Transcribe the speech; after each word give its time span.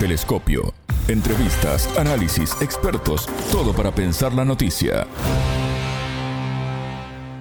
Telescopio. 0.00 0.72
Entrevistas, 1.08 1.86
análisis, 1.98 2.56
expertos, 2.62 3.26
todo 3.52 3.74
para 3.74 3.94
pensar 3.94 4.32
la 4.32 4.46
noticia. 4.46 5.06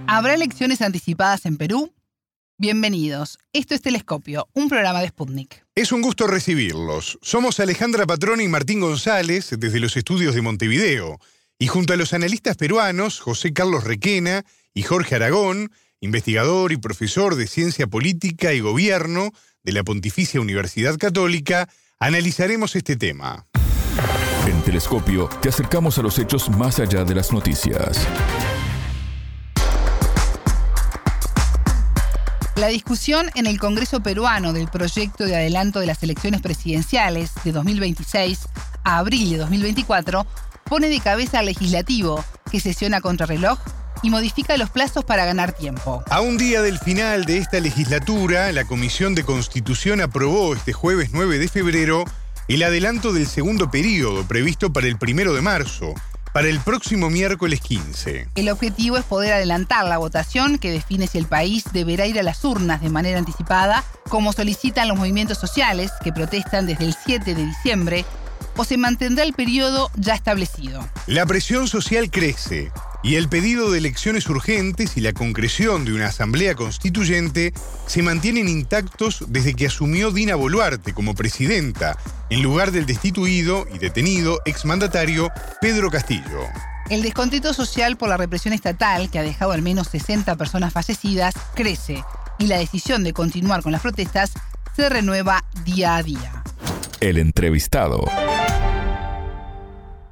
¿Habrá 0.08 0.34
elecciones 0.34 0.82
anticipadas 0.82 1.46
en 1.46 1.56
Perú? 1.56 1.94
Bienvenidos. 2.58 3.40
Esto 3.54 3.76
es 3.76 3.82
Telescopio, 3.82 4.50
un 4.52 4.68
programa 4.68 5.00
de 5.00 5.08
Sputnik. 5.08 5.66
Es 5.74 5.94
un 5.94 6.02
gusto 6.02 6.28
recibirlos. 6.28 7.18
Somos 7.22 7.62
Alejandra 7.62 8.06
Patrón 8.06 8.42
y 8.42 8.50
Martín 8.50 8.82
González 8.82 9.52
desde 9.58 9.80
los 9.80 9.96
estudios 9.96 10.36
de 10.36 10.42
Montevideo. 10.42 11.18
Y 11.58 11.68
junto 11.68 11.94
a 11.94 11.96
los 11.96 12.12
analistas 12.12 12.58
peruanos 12.58 13.22
José 13.22 13.54
Carlos 13.54 13.86
Requena 13.86 14.44
y 14.74 14.84
Jorge 14.84 15.16
Aragón, 15.16 15.72
investigador 16.02 16.74
y 16.74 16.78
profesor 16.78 17.36
de 17.36 17.48
Ciencia 17.48 17.88
Política 17.88 18.52
y 18.52 18.60
Gobierno 18.60 19.32
de 19.64 19.72
la 19.72 19.86
Pontificia 19.86 20.42
Universidad 20.42 20.98
Católica, 20.98 21.70
analizaremos 22.00 22.76
este 22.78 22.96
tema. 22.96 23.46
En 24.48 24.62
Telescopio 24.62 25.28
te 25.42 25.50
acercamos 25.50 25.98
a 26.00 26.02
los 26.02 26.18
hechos 26.18 26.50
más 26.50 26.80
allá 26.80 27.04
de 27.04 27.14
las 27.14 27.34
noticias. 27.34 28.08
La 32.56 32.68
discusión 32.68 33.30
en 33.36 33.48
el 33.48 33.60
Congreso 33.60 34.02
peruano 34.02 34.54
del 34.54 34.68
proyecto 34.68 35.26
de 35.26 35.36
adelanto 35.36 35.80
de 35.80 35.88
las 35.88 36.02
elecciones 36.04 36.42
presidenciales 36.42 37.32
de 37.44 37.52
2026 37.52 38.48
a 38.84 38.98
abril 38.98 39.32
de 39.32 39.38
2024 39.38 40.26
pone 40.66 40.88
de 40.88 41.00
cabeza 41.00 41.40
al 41.40 41.48
legislativo, 41.48 42.24
que 42.52 42.60
sesiona 42.60 43.02
contrarreloj 43.02 43.60
y 44.02 44.10
modifica 44.10 44.58
los 44.58 44.70
plazos 44.70 45.06
para 45.06 45.26
ganar 45.26 45.54
tiempo. 45.54 46.04
A 46.10 46.22
un 46.22 46.38
día 46.38 46.62
del 46.62 46.80
final 46.80 47.26
de 47.26 47.38
esta 47.38 47.60
legislatura, 47.60 48.52
la 48.52 48.66
Comisión 48.66 49.16
de 49.16 49.24
Constitución 49.24 50.02
aprobó 50.02 50.54
este 50.54 50.74
jueves 50.74 51.10
9 51.14 51.38
de 51.40 51.48
febrero 51.48 52.06
el 52.48 52.64
adelanto 52.64 53.14
del 53.14 53.28
segundo 53.28 53.70
periodo 53.70 54.24
previsto 54.26 54.74
para 54.74 54.88
el 54.88 54.98
primero 54.98 55.36
de 55.36 55.42
marzo, 55.42 55.94
para 56.34 56.48
el 56.48 56.60
próximo 56.60 57.10
miércoles 57.10 57.62
15. 57.62 58.30
El 58.36 58.50
objetivo 58.50 58.98
es 58.98 59.04
poder 59.04 59.34
adelantar 59.34 59.86
la 59.86 60.00
votación 60.00 60.58
que 60.58 60.72
define 60.72 61.08
si 61.08 61.20
el 61.20 61.26
país 61.26 61.66
deberá 61.74 62.08
ir 62.08 62.20
a 62.20 62.24
las 62.24 62.44
urnas 62.44 62.82
de 62.82 62.90
manera 62.90 63.20
anticipada, 63.20 63.84
como 64.10 64.34
solicitan 64.34 64.88
los 64.88 64.98
movimientos 64.98 65.38
sociales 65.38 65.92
que 66.04 66.12
protestan 66.12 66.66
desde 66.66 66.86
el 66.86 66.96
7 67.06 67.36
de 67.36 67.46
diciembre, 67.46 68.06
o 68.58 68.64
se 68.64 68.78
mantendrá 68.78 69.24
el 69.24 69.34
periodo 69.34 69.92
ya 69.96 70.16
establecido. 70.16 70.88
La 71.06 71.26
presión 71.26 71.68
social 71.68 72.10
crece 72.10 72.72
y 73.02 73.16
el 73.16 73.30
pedido 73.30 73.72
de 73.72 73.78
elecciones 73.78 74.28
urgentes 74.30 74.98
y 74.98 75.02
la 75.02 75.14
concreción 75.14 75.86
de 75.86 75.94
una 75.94 76.08
asamblea 76.08 76.56
constituyente 76.56 77.54
se 77.88 78.04
mantienen 78.04 78.48
intactos 78.48 79.26
desde 79.28 79.54
que 79.54 79.68
asumió 79.68 80.12
Dina 80.12 80.36
Boluarte 80.36 80.94
como 80.94 81.16
presidenta, 81.16 81.98
en 82.30 82.42
lugar 82.44 82.72
del 82.72 82.86
destituido 82.86 83.66
y 83.74 83.78
detenido 83.78 84.42
exmandatario 84.46 85.32
Pedro 85.62 85.90
Castillo. 85.90 86.42
El 86.90 87.02
descontento 87.02 87.54
social 87.54 87.98
por 87.98 88.10
la 88.10 88.18
represión 88.18 88.54
estatal, 88.54 89.10
que 89.12 89.20
ha 89.20 89.24
dejado 89.24 89.52
al 89.52 89.62
menos 89.62 89.88
60 89.88 90.36
personas 90.36 90.74
fallecidas, 90.74 91.36
crece 91.54 92.04
y 92.40 92.48
la 92.48 92.58
decisión 92.58 93.04
de 93.04 93.14
continuar 93.14 93.62
con 93.62 93.72
las 93.72 93.82
protestas 93.82 94.32
se 94.76 94.90
renueva 94.90 95.46
día 95.64 95.98
a 95.98 96.04
día. 96.04 96.44
El 97.00 97.18
entrevistado. 97.18 98.06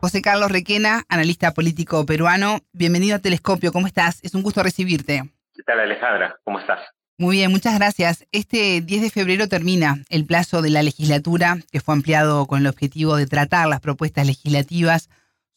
José 0.07 0.21
Carlos 0.21 0.49
Requena, 0.49 1.03
analista 1.09 1.53
político 1.53 2.05
peruano. 2.05 2.61
Bienvenido 2.71 3.17
a 3.17 3.19
Telescopio, 3.19 3.73
¿cómo 3.73 3.87
estás? 3.87 4.21
Es 4.23 4.35
un 4.35 4.41
gusto 4.41 4.63
recibirte. 4.63 5.29
¿Qué 5.53 5.63
tal 5.63 5.81
Alejandra? 5.81 6.37
¿Cómo 6.45 6.61
estás? 6.61 6.79
Muy 7.17 7.35
bien, 7.35 7.51
muchas 7.51 7.77
gracias. 7.77 8.25
Este 8.31 8.79
10 8.79 9.01
de 9.01 9.09
febrero 9.09 9.49
termina 9.49 10.05
el 10.07 10.25
plazo 10.25 10.61
de 10.61 10.69
la 10.69 10.81
legislatura, 10.81 11.57
que 11.73 11.81
fue 11.81 11.93
ampliado 11.93 12.45
con 12.45 12.61
el 12.61 12.67
objetivo 12.67 13.17
de 13.17 13.27
tratar 13.27 13.67
las 13.67 13.81
propuestas 13.81 14.25
legislativas 14.25 15.09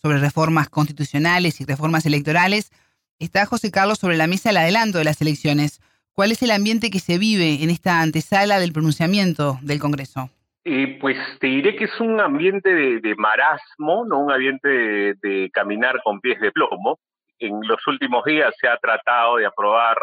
sobre 0.02 0.18
reformas 0.18 0.68
constitucionales 0.68 1.60
y 1.60 1.64
reformas 1.64 2.04
electorales. 2.04 2.72
Está 3.20 3.46
José 3.46 3.70
Carlos 3.70 4.00
sobre 4.00 4.16
la 4.16 4.26
mesa 4.26 4.50
el 4.50 4.56
adelanto 4.56 4.98
de 4.98 5.04
las 5.04 5.20
elecciones. 5.20 5.80
¿Cuál 6.12 6.32
es 6.32 6.42
el 6.42 6.50
ambiente 6.50 6.90
que 6.90 6.98
se 6.98 7.18
vive 7.18 7.62
en 7.62 7.70
esta 7.70 8.00
antesala 8.00 8.58
del 8.58 8.72
pronunciamiento 8.72 9.60
del 9.62 9.78
Congreso? 9.78 10.28
Pues 10.62 11.16
te 11.40 11.46
diré 11.46 11.74
que 11.74 11.84
es 11.84 12.00
un 12.00 12.20
ambiente 12.20 12.74
de, 13.00 13.14
marasmo, 13.16 14.04
no 14.04 14.18
un 14.20 14.32
ambiente 14.32 15.14
de, 15.14 15.50
caminar 15.52 16.02
con 16.02 16.20
pies 16.20 16.38
de 16.40 16.52
plomo. 16.52 16.98
En 17.38 17.60
los 17.66 17.86
últimos 17.86 18.22
días 18.24 18.54
se 18.60 18.68
ha 18.68 18.76
tratado 18.76 19.36
de 19.36 19.46
aprobar 19.46 19.96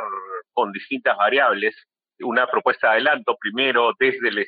con 0.54 0.72
distintas 0.72 1.16
variables 1.16 1.76
una 2.22 2.48
propuesta 2.48 2.88
de 2.88 2.94
adelanto, 2.94 3.38
primero 3.40 3.92
desde 4.00 4.30
el, 4.30 4.48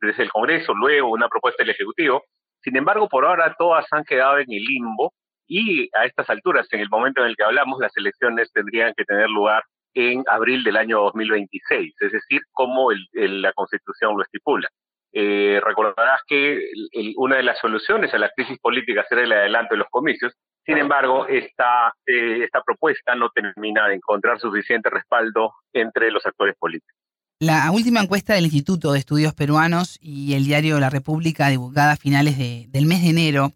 desde 0.00 0.22
el 0.22 0.30
Congreso, 0.30 0.72
luego 0.72 1.10
una 1.10 1.28
propuesta 1.28 1.62
del 1.62 1.74
Ejecutivo. 1.74 2.24
Sin 2.62 2.76
embargo, 2.76 3.08
por 3.08 3.26
ahora 3.26 3.54
todas 3.58 3.86
han 3.92 4.04
quedado 4.04 4.38
en 4.38 4.50
el 4.50 4.62
limbo 4.62 5.12
y 5.46 5.90
a 5.94 6.06
estas 6.06 6.30
alturas, 6.30 6.66
en 6.72 6.80
el 6.80 6.88
momento 6.88 7.20
en 7.20 7.28
el 7.28 7.36
que 7.36 7.44
hablamos, 7.44 7.78
las 7.80 7.94
elecciones 7.98 8.50
tendrían 8.52 8.94
que 8.96 9.04
tener 9.04 9.28
lugar 9.28 9.62
en 9.92 10.22
abril 10.28 10.62
del 10.62 10.76
año 10.76 11.00
2026, 11.00 11.94
es 12.00 12.12
decir, 12.12 12.40
como 12.52 12.90
la 13.12 13.52
Constitución 13.52 14.16
lo 14.16 14.22
estipula. 14.22 14.68
Eh, 15.12 15.60
recordarás 15.64 16.20
que 16.26 16.70
una 17.16 17.36
de 17.36 17.42
las 17.42 17.58
soluciones 17.58 18.14
a 18.14 18.18
la 18.18 18.30
crisis 18.30 18.58
política 18.60 19.04
será 19.08 19.22
el 19.22 19.32
adelanto 19.32 19.74
de 19.74 19.78
los 19.78 19.88
comicios. 19.90 20.32
Sin 20.64 20.78
embargo, 20.78 21.26
esta, 21.26 21.92
eh, 22.06 22.44
esta 22.44 22.62
propuesta 22.62 23.14
no 23.14 23.30
termina 23.30 23.88
de 23.88 23.96
encontrar 23.96 24.38
suficiente 24.38 24.88
respaldo 24.88 25.52
entre 25.72 26.10
los 26.10 26.24
actores 26.24 26.54
políticos. 26.58 26.96
La 27.40 27.70
última 27.72 28.00
encuesta 28.00 28.34
del 28.34 28.44
Instituto 28.44 28.92
de 28.92 28.98
Estudios 28.98 29.34
Peruanos 29.34 29.98
y 30.02 30.34
el 30.34 30.44
diario 30.44 30.78
La 30.78 30.90
República, 30.90 31.48
divulgada 31.48 31.92
a 31.92 31.96
finales 31.96 32.36
del 32.38 32.86
mes 32.86 33.02
de 33.02 33.08
enero, 33.08 33.52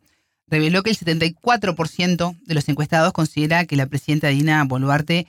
reveló 0.47 0.83
que 0.83 0.91
el 0.91 0.97
74% 0.97 2.37
de 2.43 2.55
los 2.55 2.69
encuestados 2.69 3.13
considera 3.13 3.67
que 3.67 3.77
la 3.77 3.87
presidenta 3.87 4.29
Dina 4.29 4.65
Boluarte 4.65 5.27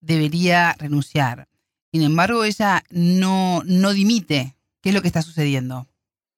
debería 0.00 0.74
renunciar. 0.78 1.48
Sin 1.92 2.02
embargo, 2.02 2.44
ella 2.44 2.82
no, 2.90 3.62
no 3.64 3.92
dimite 3.92 4.55
¿Qué 4.86 4.90
es 4.90 4.94
lo 4.94 5.02
que 5.02 5.08
está 5.08 5.22
sucediendo? 5.22 5.84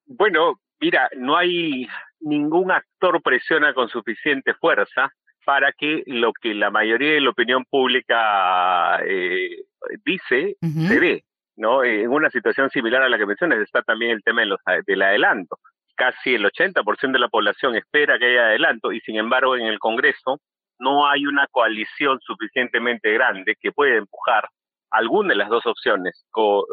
Bueno, 0.07 0.59
mira, 0.81 1.07
no 1.15 1.37
hay 1.37 1.87
ningún 2.19 2.71
actor 2.71 3.21
presiona 3.21 3.75
con 3.75 3.89
suficiente 3.89 4.55
fuerza 4.55 5.13
para 5.45 5.71
que 5.71 6.01
lo 6.07 6.33
que 6.33 6.55
la 6.55 6.71
mayoría 6.71 7.11
de 7.11 7.21
la 7.21 7.29
opinión 7.29 7.63
pública 7.69 9.01
eh, 9.05 9.65
dice 10.03 10.55
se 10.59 10.99
dé. 10.99 11.23
¿no? 11.57 11.83
En 11.83 12.09
una 12.09 12.31
situación 12.31 12.71
similar 12.71 13.03
a 13.03 13.09
la 13.09 13.19
que 13.19 13.27
mencionas 13.27 13.59
está 13.59 13.83
también 13.83 14.13
el 14.13 14.23
tema 14.23 14.41
de 14.41 14.47
los, 14.47 14.59
del 14.87 15.03
adelanto. 15.03 15.59
Casi 15.95 16.33
el 16.33 16.43
80% 16.43 17.11
de 17.11 17.19
la 17.19 17.29
población 17.29 17.75
espera 17.75 18.17
que 18.17 18.31
haya 18.31 18.47
adelanto 18.47 18.91
y 18.91 18.99
sin 19.01 19.17
embargo 19.17 19.57
en 19.57 19.67
el 19.67 19.77
Congreso 19.77 20.39
no 20.79 21.07
hay 21.07 21.27
una 21.27 21.45
coalición 21.51 22.19
suficientemente 22.21 23.13
grande 23.13 23.55
que 23.61 23.71
pueda 23.71 23.95
empujar 23.95 24.49
alguna 24.91 25.29
de 25.29 25.35
las 25.35 25.49
dos 25.49 25.65
opciones, 25.65 26.25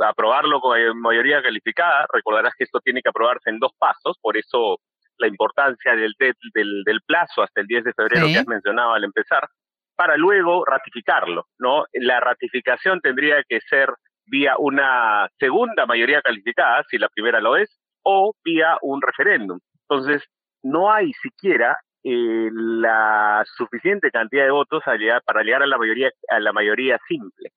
aprobarlo 0.04 0.60
con 0.60 0.78
mayoría 1.00 1.42
calificada, 1.42 2.06
recordarás 2.12 2.54
que 2.56 2.64
esto 2.64 2.80
tiene 2.80 3.02
que 3.02 3.10
aprobarse 3.10 3.50
en 3.50 3.58
dos 3.58 3.72
pasos, 3.78 4.16
por 4.20 4.36
eso 4.36 4.78
la 5.18 5.28
importancia 5.28 5.94
del, 5.94 6.14
del, 6.18 6.82
del 6.84 7.00
plazo 7.06 7.42
hasta 7.42 7.60
el 7.60 7.66
10 7.66 7.84
de 7.84 7.92
febrero 7.92 8.26
que 8.26 8.38
has 8.38 8.46
mencionado 8.46 8.92
al 8.92 9.04
empezar, 9.04 9.48
para 9.94 10.16
luego 10.16 10.64
ratificarlo, 10.64 11.46
¿no? 11.58 11.84
La 11.94 12.20
ratificación 12.20 13.00
tendría 13.00 13.42
que 13.48 13.60
ser 13.62 13.88
vía 14.26 14.54
una 14.58 15.28
segunda 15.38 15.86
mayoría 15.86 16.20
calificada, 16.20 16.84
si 16.90 16.98
la 16.98 17.08
primera 17.08 17.40
lo 17.40 17.56
es, 17.56 17.78
o 18.02 18.34
vía 18.44 18.76
un 18.82 19.00
referéndum. 19.00 19.58
Entonces, 19.88 20.22
no 20.62 20.92
hay 20.92 21.12
siquiera 21.14 21.76
eh, 22.04 22.50
la 22.52 23.42
suficiente 23.56 24.10
cantidad 24.10 24.44
de 24.44 24.50
votos 24.50 24.82
para 25.24 25.42
llegar 25.42 25.62
a 25.62 25.66
la 25.66 25.78
mayoría 25.78 26.10
a 26.28 26.40
la 26.40 26.52
mayoría 26.52 26.98
simple 27.08 27.52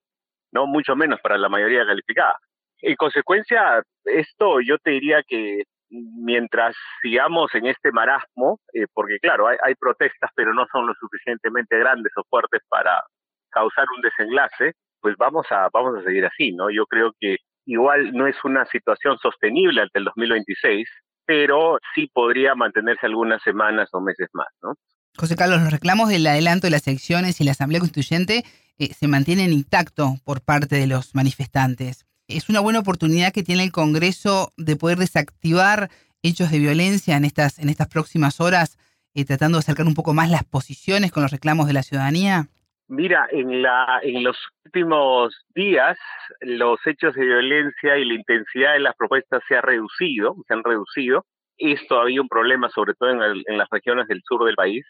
no 0.52 0.68
mucho 0.68 0.96
menos 0.96 1.20
para 1.22 1.38
la 1.38 1.50
mayoría 1.50 1.86
calificada. 1.86 2.38
En 2.82 2.96
consecuencia, 2.96 3.82
esto 4.06 4.62
yo 4.62 4.78
te 4.78 4.92
diría 4.92 5.22
que 5.28 5.64
mientras 5.90 6.76
sigamos 7.02 7.54
en 7.56 7.66
este 7.66 7.92
marasmo, 7.92 8.60
eh, 8.74 8.86
porque 8.94 9.20
claro, 9.20 9.48
hay, 9.48 9.58
hay, 9.64 9.76
protestas, 9.76 10.30
pero 10.36 10.54
no 10.54 10.66
son 10.72 10.88
lo 10.88 10.94
suficientemente 10.94 11.78
grandes 11.78 12.14
o 12.16 12.24
fuertes 12.30 12.62
para 12.70 13.02
causar 13.50 13.86
un 13.96 14.02
desenlace, 14.02 14.74
pues 15.02 15.16
vamos 15.18 15.46
a, 15.50 15.68
vamos 15.74 16.00
a 16.00 16.04
seguir 16.04 16.26
así, 16.26 16.52
¿no? 16.52 16.70
Yo 16.70 16.86
creo 16.86 17.12
que 17.20 17.38
igual 17.66 18.14
no 18.14 18.28
es 18.28 18.36
una 18.44 18.66
situación 18.66 19.18
sostenible 19.18 19.82
hasta 19.82 20.00
el 20.00 20.06
2026, 20.06 20.88
pero 21.26 21.80
sí 21.94 22.10
podría 22.14 22.56
mantenerse 22.56 23.06
algunas 23.06 23.42
semanas 23.44 23.90
o 23.94 24.02
meses 24.02 24.28
más, 24.34 24.48
¿no? 24.62 24.74
José 25.18 25.36
Carlos, 25.36 25.62
los 25.62 25.72
reclamos 25.72 26.10
del 26.10 26.26
adelanto 26.28 26.68
de 26.68 26.72
las 26.72 26.88
elecciones 26.88 27.42
y 27.42 27.44
la 27.44 27.52
Asamblea 27.52 27.80
Constituyente 27.80 28.44
eh, 28.80 28.94
se 28.94 29.08
mantienen 29.08 29.54
intactos 29.54 30.20
por 30.22 30.42
parte 30.42 30.78
de 30.78 30.88
los 30.88 31.14
manifestantes. 31.14 32.06
Es 32.28 32.50
una 32.50 32.62
buena 32.62 32.80
oportunidad 32.80 33.34
que 33.34 33.44
tiene 33.44 33.64
el 33.64 33.72
Congreso 33.72 34.54
de 34.58 34.76
poder 34.76 34.98
desactivar 34.98 35.90
hechos 36.24 36.50
de 36.52 36.60
violencia 36.60 37.18
en 37.18 37.26
estas, 37.26 37.60
en 37.60 37.70
estas 37.70 37.88
próximas 37.88 38.40
horas, 38.40 38.78
eh, 39.14 39.26
tratando 39.26 39.58
de 39.58 39.60
acercar 39.60 39.86
un 39.86 39.96
poco 39.96 40.14
más 40.14 40.30
las 40.30 40.44
posiciones 40.46 41.12
con 41.12 41.24
los 41.24 41.32
reclamos 41.32 41.68
de 41.68 41.74
la 41.74 41.84
ciudadanía. 41.84 42.48
Mira, 42.88 43.28
en, 43.32 43.62
la, 43.62 44.00
en 44.02 44.24
los 44.24 44.38
últimos 44.66 45.36
días 45.54 45.98
los 46.42 46.80
hechos 46.88 47.14
de 47.14 47.24
violencia 47.24 47.98
y 47.98 48.06
la 48.06 48.16
intensidad 48.16 48.74
de 48.74 48.80
las 48.80 48.96
propuestas 48.96 49.44
se 49.48 49.56
ha 49.56 49.62
reducido, 49.62 50.36
se 50.48 50.54
han 50.54 50.64
reducido. 50.64 51.26
Es 51.60 51.86
todavía 51.88 52.22
un 52.22 52.30
problema, 52.30 52.70
sobre 52.70 52.94
todo 52.94 53.10
en, 53.12 53.58
las 53.58 53.70
regiones 53.70 54.08
del 54.08 54.22
sur 54.24 54.46
del 54.46 54.56
país. 54.56 54.86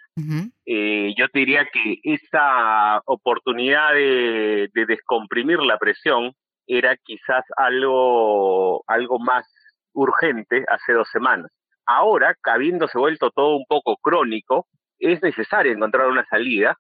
Eh, 0.66 1.14
yo 1.18 1.28
te 1.30 1.40
diría 1.40 1.66
que 1.66 2.00
esa 2.04 3.02
oportunidad 3.06 3.94
de, 3.94 4.70
descomprimir 4.88 5.60
la 5.60 5.80
presión 5.80 6.32
era 6.68 6.96
quizás 6.98 7.44
algo, 7.58 8.84
algo 8.88 9.18
más 9.18 9.46
urgente 9.94 10.64
hace 10.70 10.94
dos 10.94 11.10
semanas. 11.12 11.52
Ahora, 11.88 12.36
habiéndose 12.44 13.00
vuelto 13.00 13.32
todo 13.32 13.56
un 13.56 13.66
poco 13.68 13.98
crónico, 13.98 14.68
es 15.00 15.24
necesario 15.24 15.72
encontrar 15.72 16.08
una 16.08 16.26
salida, 16.26 16.76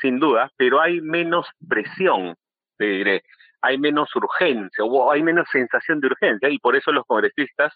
sin 0.00 0.20
duda, 0.20 0.50
pero 0.56 0.80
hay 0.80 1.00
menos 1.00 1.48
presión, 1.68 2.36
te 2.78 2.84
diré, 2.84 3.22
hay 3.60 3.76
menos 3.78 4.14
urgencia 4.14 4.84
o 4.84 5.10
hay 5.10 5.22
menos 5.22 5.48
sensación 5.50 6.00
de 6.00 6.06
urgencia 6.08 6.48
y 6.48 6.58
por 6.58 6.76
eso 6.76 6.92
los 6.92 7.04
congresistas 7.06 7.72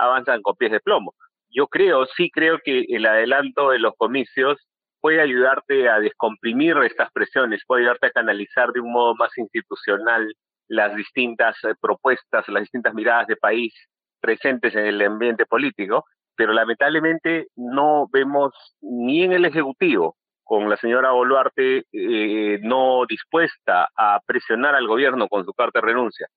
avanzan 0.00 0.42
con 0.42 0.56
pies 0.56 0.72
de 0.72 0.80
plomo. 0.80 1.14
Yo 1.50 1.66
creo, 1.66 2.06
sí 2.16 2.30
creo 2.30 2.58
que 2.64 2.84
el 2.88 3.06
adelanto 3.06 3.70
de 3.70 3.78
los 3.78 3.94
comicios 3.96 4.58
puede 5.00 5.20
ayudarte 5.20 5.88
a 5.88 5.98
descomprimir 5.98 6.76
estas 6.78 7.10
presiones, 7.12 7.62
puede 7.66 7.82
ayudarte 7.82 8.08
a 8.08 8.12
canalizar 8.12 8.70
de 8.72 8.80
un 8.80 8.92
modo 8.92 9.14
más 9.14 9.36
institucional 9.36 10.32
las 10.68 10.94
distintas 10.94 11.56
eh, 11.64 11.74
propuestas, 11.80 12.48
las 12.48 12.62
distintas 12.62 12.94
miradas 12.94 13.26
de 13.26 13.36
país 13.36 13.74
presentes 14.20 14.74
en 14.74 14.86
el 14.86 15.02
ambiente 15.02 15.46
político, 15.46 16.04
pero 16.36 16.52
lamentablemente 16.52 17.48
no 17.56 18.06
vemos 18.12 18.52
ni 18.80 19.24
en 19.24 19.32
el 19.32 19.44
Ejecutivo, 19.44 20.16
con 20.44 20.68
la 20.68 20.76
señora 20.76 21.12
Boluarte 21.12 21.84
eh, 21.92 22.58
no 22.62 23.04
dispuesta 23.08 23.88
a 23.96 24.20
presionar 24.26 24.74
al 24.74 24.86
gobierno 24.86 25.28
con 25.28 25.44
su 25.44 25.52
carta 25.52 25.80
de 25.80 25.86
renuncia, 25.86 26.28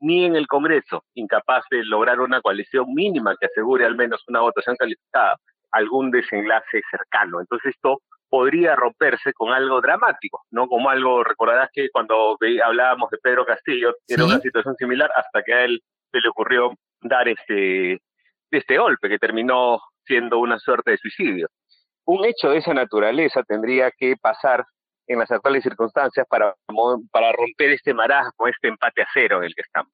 ni 0.00 0.24
en 0.24 0.36
el 0.36 0.46
Congreso, 0.46 1.04
incapaz 1.14 1.64
de 1.70 1.84
lograr 1.84 2.20
una 2.20 2.40
coalición 2.40 2.92
mínima 2.94 3.34
que 3.38 3.46
asegure 3.46 3.84
al 3.84 3.96
menos 3.96 4.22
una 4.28 4.40
votación 4.40 4.76
calificada, 4.76 5.36
algún 5.72 6.10
desenlace 6.10 6.82
cercano. 6.90 7.40
Entonces 7.40 7.74
esto 7.74 8.00
podría 8.28 8.74
romperse 8.74 9.32
con 9.32 9.52
algo 9.52 9.80
dramático, 9.80 10.42
¿no? 10.50 10.66
Como 10.66 10.90
algo, 10.90 11.22
recordarás 11.22 11.70
que 11.72 11.88
cuando 11.90 12.36
hablábamos 12.64 13.10
de 13.10 13.18
Pedro 13.18 13.46
Castillo, 13.46 13.94
era 14.08 14.24
una 14.24 14.40
situación 14.40 14.74
similar 14.76 15.10
hasta 15.14 15.42
que 15.42 15.54
a 15.54 15.64
él 15.64 15.80
se 16.10 16.20
le 16.20 16.28
ocurrió 16.28 16.72
dar 17.02 17.28
este, 17.28 18.00
este 18.50 18.78
golpe 18.78 19.08
que 19.08 19.18
terminó 19.18 19.80
siendo 20.04 20.38
una 20.38 20.58
suerte 20.58 20.92
de 20.92 20.98
suicidio. 20.98 21.48
Un 22.04 22.24
hecho 22.24 22.50
de 22.50 22.58
esa 22.58 22.74
naturaleza 22.74 23.42
tendría 23.42 23.90
que 23.90 24.16
pasar 24.20 24.64
en 25.06 25.18
las 25.18 25.30
actuales 25.30 25.62
circunstancias 25.62 26.26
para, 26.28 26.54
para 27.10 27.32
romper 27.32 27.70
este 27.70 27.94
marasmo, 27.94 28.46
este 28.48 28.68
empate 28.68 29.02
a 29.02 29.06
cero 29.12 29.38
en 29.38 29.44
el 29.44 29.54
que 29.54 29.62
estamos. 29.62 29.92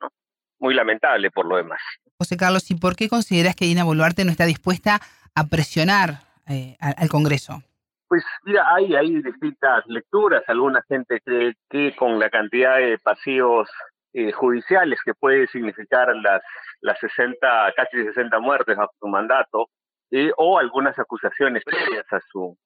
Muy 0.59 0.75
lamentable 0.75 1.31
por 1.31 1.47
lo 1.47 1.57
demás. 1.57 1.81
José 2.19 2.37
Carlos, 2.37 2.71
¿y 2.71 2.77
por 2.77 2.95
qué 2.95 3.09
consideras 3.09 3.57
que 3.57 3.65
Dina 3.65 3.85
Boluarte 3.85 4.25
no 4.25 4.31
está 4.31 4.45
dispuesta 4.45 5.01
a 5.35 5.47
presionar 5.49 6.21
eh, 6.49 6.77
al, 6.81 7.09
Congreso? 7.09 7.63
Pues 8.09 8.25
mira, 8.45 8.65
hay, 8.75 8.95
hay 8.95 9.23
distintas 9.23 9.85
lecturas. 9.87 10.43
Alguna 10.47 10.83
gente 10.89 11.21
cree 11.25 11.55
que 11.69 11.97
con 11.97 12.19
la 12.19 12.31
cantidad 12.31 12.77
de 12.77 12.99
pasivos 12.99 13.69
eh, 14.13 14.31
judiciales 14.31 15.01
que 15.05 15.15
puede 15.15 15.47
significar 15.49 16.15
las, 16.17 16.43
las 16.81 16.99
60, 17.01 17.73
casi 17.75 18.05
60 18.05 18.39
muertes 18.39 18.79
a 18.79 18.87
su 19.01 19.09
mandato, 19.09 19.69
eh, 20.11 20.31
o 20.37 20.59
algunas 20.59 20.99
acusaciones 20.99 21.65
previas 21.65 22.05
a 22.13 22.21
su, 22.31 22.57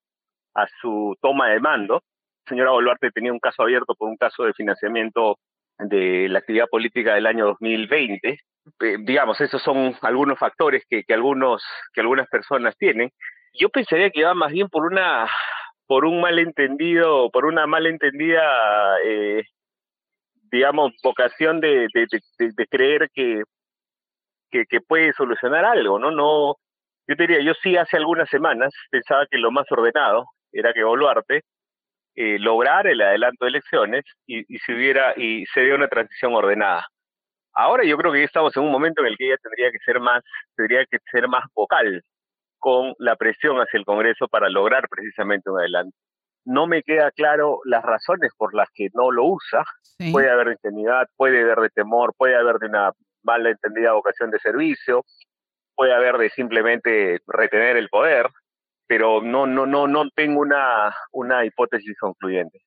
a 0.55 0.67
su 0.81 1.15
toma 1.23 1.49
de 1.51 1.61
mando, 1.61 2.03
señora 2.47 2.71
Boluarte 2.71 3.11
tenía 3.11 3.33
un 3.33 3.39
caso 3.39 3.63
abierto 3.63 3.95
por 3.95 4.09
un 4.09 4.17
caso 4.17 4.45
de 4.45 4.55
financiamiento 4.55 5.39
de 5.79 6.29
la 6.29 6.39
actividad 6.39 6.67
política 6.71 7.15
del 7.15 7.27
año 7.27 7.47
2020. 7.47 8.29
Eh, 8.29 8.97
digamos, 9.01 9.41
esos 9.41 9.63
son 9.63 9.95
algunos 10.03 10.39
factores 10.39 10.85
que, 10.89 11.05
algunos, 11.13 11.63
que 11.93 12.01
algunas 12.01 12.29
personas 12.29 12.77
tienen. 12.77 13.11
Yo 13.53 13.69
pensaría 13.69 14.11
que 14.11 14.25
va 14.25 14.35
más 14.35 14.53
bien 14.53 14.69
por 14.69 14.85
una 14.87 15.29
por 15.87 16.05
un 16.05 16.21
malentendido, 16.21 17.31
por 17.31 17.45
una 17.45 17.65
malentendida, 17.69 18.43
eh, 19.05 19.45
digamos, 20.51 20.93
vocación 21.01 21.61
de, 21.61 21.87
de, 21.95 22.67
creer 22.69 23.09
que, 23.15 23.43
que, 24.51 24.65
que, 24.67 24.81
puede 24.81 25.13
solucionar 25.13 25.65
algo, 25.65 26.01
¿no? 26.01 26.11
No, 26.11 26.57
yo 27.07 27.15
diría, 27.17 27.41
yo 27.41 27.55
sí 27.63 27.77
hace 27.77 27.97
algunas 27.99 28.29
semanas 28.29 28.75
pensaba 28.91 29.27
que 29.31 29.39
lo 29.39 29.53
más 29.53 29.71
ordenado 29.71 30.25
era 30.53 30.73
que 30.73 30.83
Boluarte 30.83 31.43
eh, 32.17 32.39
lograr 32.39 32.87
el 32.87 33.01
adelanto 33.03 33.45
de 33.45 33.51
elecciones 33.51 34.05
y, 34.27 34.41
y, 34.53 34.59
si 34.59 34.73
hubiera 34.73 35.13
y 35.17 35.45
se 35.53 35.61
diera 35.61 35.77
una 35.77 35.89
transición 35.89 36.35
ordenada. 36.35 36.87
Ahora 37.53 37.85
yo 37.85 37.97
creo 37.97 38.13
que 38.13 38.21
ya 38.21 38.25
estamos 38.25 38.57
en 38.57 38.65
un 38.65 38.73
momento 38.73 39.03
en 39.03 39.09
el 39.09 39.17
que 39.17 39.27
ella 39.27 39.37
tendría 39.43 39.71
que 39.71 39.79
ser 39.85 40.01
más, 40.01 40.23
tendría 40.57 40.85
que 40.87 40.99
ser 41.11 41.29
más 41.29 41.45
vocal 41.55 42.03
con 42.59 42.95
la 42.99 43.17
presión 43.17 43.59
hacia 43.59 43.79
el 43.79 43.85
Congreso 43.85 44.29
para 44.29 44.49
lograr 44.49 44.89
precisamente 44.89 45.51
un 45.51 45.61
adelanto. 45.61 45.97
No 46.45 46.67
me 46.67 46.83
queda 46.83 47.11
claro 47.11 47.61
las 47.65 47.83
razones 47.83 48.31
por 48.37 48.55
las 48.55 48.69
que 48.75 48.89
no 48.95 49.11
lo 49.11 49.25
usa. 49.25 49.65
Puede 50.13 50.31
haber 50.31 50.49
de 50.49 50.53
ingenuidad, 50.63 51.07
puede 51.17 51.43
haber 51.43 51.59
de 51.59 51.71
temor, 51.71 52.13
puede 52.17 52.37
haber 52.37 52.57
de 52.57 52.67
una 52.67 52.93
mala 53.23 53.51
entendida 53.51 53.93
vocación 53.93 54.31
de 54.31 54.39
servicio, 54.39 55.05
puede 55.75 55.93
haber 55.93 56.19
de 56.19 56.31
simplemente 56.31 57.21
retener 57.27 57.77
el 57.77 57.89
poder, 57.89 58.29
pero 58.87 59.23
no, 59.23 59.47
no, 59.47 59.67
no, 59.67 59.87
no 59.87 60.09
tengo 60.11 60.41
una, 60.41 60.95
una 61.13 61.45
hipótesis 61.45 61.97
concluyente. 61.99 62.61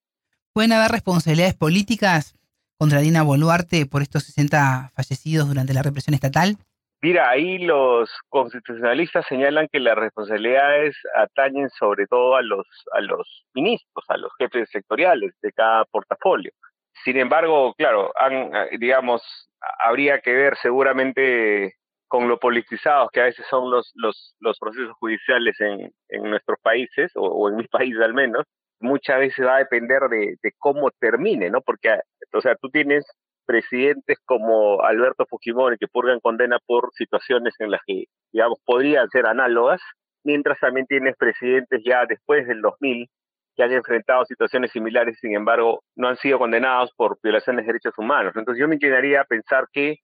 ¿Pueden 0.53 0.73
haber 0.73 0.91
responsabilidades 0.91 1.55
políticas 1.55 2.35
contra 2.77 2.99
Dina 2.99 3.23
Boluarte 3.23 3.85
por 3.85 4.01
estos 4.01 4.23
60 4.23 4.91
fallecidos 4.95 5.47
durante 5.47 5.73
la 5.73 5.83
represión 5.83 6.13
estatal? 6.13 6.57
Mira, 7.01 7.29
ahí 7.29 7.59
los 7.59 8.09
constitucionalistas 8.27 9.25
señalan 9.27 9.69
que 9.71 9.79
las 9.79 9.95
responsabilidades 9.95 10.97
atañen 11.15 11.69
sobre 11.69 12.07
todo 12.07 12.35
a 12.35 12.41
los, 12.41 12.67
a 12.91 12.99
los 12.99 13.45
ministros, 13.53 14.03
a 14.09 14.17
los 14.17 14.31
jefes 14.37 14.69
sectoriales 14.69 15.33
de 15.41 15.53
cada 15.53 15.85
portafolio. 15.85 16.51
Sin 17.05 17.17
embargo, 17.17 17.73
claro, 17.75 18.11
han, 18.17 18.51
digamos, 18.79 19.21
habría 19.81 20.19
que 20.19 20.33
ver 20.33 20.57
seguramente 20.61 21.78
con 22.09 22.27
lo 22.27 22.39
politizados 22.39 23.09
que 23.13 23.21
a 23.21 23.25
veces 23.25 23.45
son 23.49 23.69
los, 23.69 23.93
los, 23.95 24.59
procesos 24.59 24.93
judiciales 24.99 25.55
en, 25.61 25.91
en 26.09 26.23
nuestros 26.23 26.59
países, 26.61 27.11
o, 27.15 27.49
en 27.49 27.55
mi 27.55 27.67
país 27.71 27.95
al 28.03 28.13
menos, 28.13 28.43
muchas 28.81 29.19
veces 29.19 29.45
va 29.45 29.55
a 29.55 29.59
depender 29.59 30.01
de, 30.09 30.35
de, 30.41 30.51
cómo 30.57 30.89
termine, 30.99 31.49
¿no? 31.49 31.61
Porque, 31.61 31.89
o 32.33 32.41
sea, 32.41 32.55
tú 32.55 32.69
tienes 32.69 33.05
presidentes 33.45 34.17
como 34.25 34.81
Alberto 34.81 35.25
Fujimori 35.29 35.77
que 35.77 35.87
purgan 35.87 36.19
condena 36.19 36.57
por 36.65 36.91
situaciones 36.93 37.53
en 37.59 37.71
las 37.71 37.81
que, 37.85 38.05
digamos, 38.31 38.59
podrían 38.65 39.07
ser 39.09 39.27
análogas, 39.27 39.81
mientras 40.23 40.59
también 40.59 40.87
tienes 40.87 41.15
presidentes 41.15 41.81
ya 41.85 42.05
después 42.07 42.47
del 42.47 42.61
2000 42.61 43.07
que 43.55 43.63
han 43.63 43.71
enfrentado 43.71 44.25
situaciones 44.25 44.71
similares, 44.71 45.17
sin 45.19 45.35
embargo, 45.35 45.83
no 45.95 46.07
han 46.07 46.17
sido 46.17 46.39
condenados 46.39 46.91
por 46.95 47.19
violaciones 47.21 47.65
de 47.65 47.73
derechos 47.73 47.93
humanos. 47.97 48.33
Entonces 48.35 48.59
yo 48.59 48.67
me 48.67 48.75
inclinaría 48.75 49.21
a 49.21 49.25
pensar 49.25 49.65
que 49.71 49.97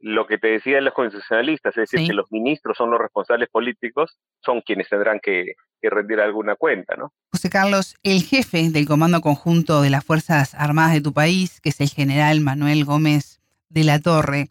lo 0.00 0.26
que 0.26 0.38
te 0.38 0.48
decían 0.48 0.84
los 0.84 0.94
constitucionalistas, 0.94 1.76
es 1.76 1.90
decir, 1.90 2.06
que 2.06 2.14
los 2.14 2.32
ministros 2.32 2.76
son 2.76 2.90
los 2.90 2.98
responsables 2.98 3.48
políticos, 3.50 4.16
son 4.42 4.62
quienes 4.62 4.88
tendrán 4.88 5.20
que, 5.20 5.54
rendir 5.82 6.20
alguna 6.20 6.56
cuenta, 6.56 6.94
¿no? 6.96 7.12
José 7.32 7.48
Carlos, 7.48 7.96
el 8.02 8.22
jefe 8.22 8.68
del 8.68 8.86
Comando 8.86 9.22
Conjunto 9.22 9.80
de 9.80 9.88
las 9.88 10.04
Fuerzas 10.04 10.54
Armadas 10.54 10.92
de 10.92 11.00
tu 11.00 11.14
país, 11.14 11.60
que 11.60 11.70
es 11.70 11.80
el 11.80 11.88
general 11.88 12.40
Manuel 12.40 12.84
Gómez 12.84 13.40
de 13.70 13.84
la 13.84 13.98
Torre, 13.98 14.48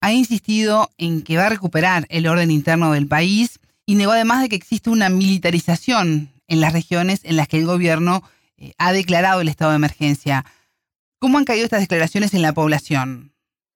ha 0.00 0.12
insistido 0.12 0.90
en 0.98 1.22
que 1.22 1.36
va 1.36 1.46
a 1.46 1.50
recuperar 1.50 2.06
el 2.08 2.26
orden 2.26 2.50
interno 2.50 2.92
del 2.92 3.06
país 3.06 3.60
y 3.86 3.94
negó 3.94 4.12
además 4.12 4.42
de 4.42 4.48
que 4.48 4.56
existe 4.56 4.90
una 4.90 5.08
militarización 5.08 6.30
en 6.48 6.60
las 6.60 6.72
regiones 6.72 7.24
en 7.24 7.36
las 7.36 7.46
que 7.46 7.58
el 7.58 7.66
gobierno 7.66 8.22
eh, 8.56 8.72
ha 8.78 8.92
declarado 8.92 9.40
el 9.40 9.48
estado 9.48 9.70
de 9.70 9.76
emergencia. 9.76 10.44
¿Cómo 11.20 11.38
han 11.38 11.44
caído 11.44 11.64
estas 11.64 11.80
declaraciones 11.80 12.34
en 12.34 12.42
la 12.42 12.52
población? 12.52 13.31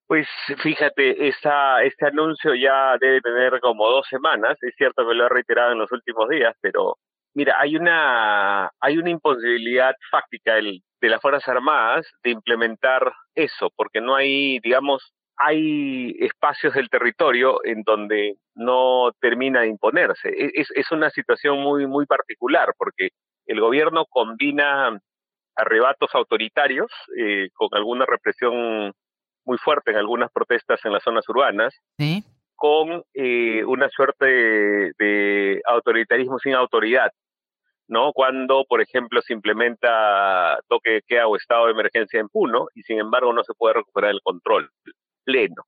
Pues 0.07 0.29
fíjate, 0.63 1.29
esta, 1.29 1.83
este 1.83 2.07
anuncio 2.07 2.55
ya 2.55 2.97
debe 3.01 3.21
tener 3.21 3.61
como 3.61 3.89
dos 3.91 4.07
semanas. 4.09 4.57
Es 4.63 4.75
cierto 4.77 5.07
que 5.07 5.15
lo 5.15 5.27
he 5.27 5.29
reiterado 5.29 5.73
en 5.73 5.79
los 5.79 5.91
últimos 5.91 6.29
días, 6.29 6.55
pero 6.61 6.97
mira, 7.35 7.57
hay 7.59 7.77
una, 7.77 8.71
hay 8.81 8.99
una 8.99 9.11
imposibilidad 9.11 9.95
fáctica 10.11 10.55
de 10.55 11.09
las 11.09 11.21
Fuerzas 11.21 11.49
Armadas 11.49 12.07
de 12.23 12.31
implementar 12.31 13.13
eso, 13.35 13.71
porque 13.75 14.01
no 14.01 14.15
hay, 14.15 14.61
digamos, 14.61 15.13
hay 15.39 16.15
espacios 16.21 16.75
del 16.75 16.89
territorio 16.89 17.59
en 17.65 17.83
donde 17.83 18.37
no 18.55 19.11
termina 19.21 19.63
de 19.63 19.69
imponerse. 19.69 20.29
E, 20.29 20.53
es, 20.55 20.69
es 20.75 20.91
una 20.93 21.11
situación 21.11 21.59
muy, 21.59 21.87
muy 21.87 22.07
particular, 22.07 22.73
porque 22.79 23.11
el 23.47 23.61
gobierno 23.61 24.07
combina 24.09 24.99
arrebatos 25.57 26.15
autoritarios 26.15 26.91
eh, 27.19 27.49
con 27.55 27.69
alguna 27.73 28.07
represión 28.07 28.93
muy 29.47 29.59
fuerte 29.59 29.93
en 29.93 29.97
algunas 29.97 30.31
protestas 30.31 30.85
en 30.85 30.93
las 30.93 31.03
zonas 31.03 31.27
urbanas, 31.29 31.75
con 32.55 33.03
eh, 33.15 33.65
una 33.65 33.89
suerte 33.89 34.27
de, 34.99 35.61
autoritarismo 35.67 36.39
sin 36.39 36.55
autoridad, 36.55 37.11
¿no? 37.89 38.13
Cuando, 38.13 38.65
por 38.69 38.81
ejemplo, 38.81 39.23
se 39.23 39.33
implementa 39.33 40.59
toque 40.69 40.91
de 40.91 41.03
queda 41.03 41.27
o 41.29 41.37
estado 41.37 41.67
de 41.67 41.73
emergencia 41.73 42.21
en 42.21 42.29
Puno 42.29 42.67
y 42.75 42.83
sin 42.83 42.99
embargo 42.99 43.33
no 43.33 43.45
se 43.45 43.55
puede 43.55 43.75
recuperar 43.75 44.11
el 44.11 44.21
control 44.23 44.71
pleno. 45.25 45.65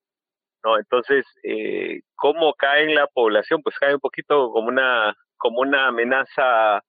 ¿no? 0.64 0.78
Entonces, 0.78 1.24
eh, 1.44 2.00
¿cómo 2.16 2.54
cae 2.54 2.84
en 2.84 2.94
la 2.94 3.06
población? 3.06 3.62
Pues 3.62 3.78
cae 3.78 3.94
un 3.94 4.00
poquito 4.00 4.50
como 4.50 4.68
una, 4.68 5.14
como 5.36 5.60
una 5.60 5.88
amenaza 5.88 6.82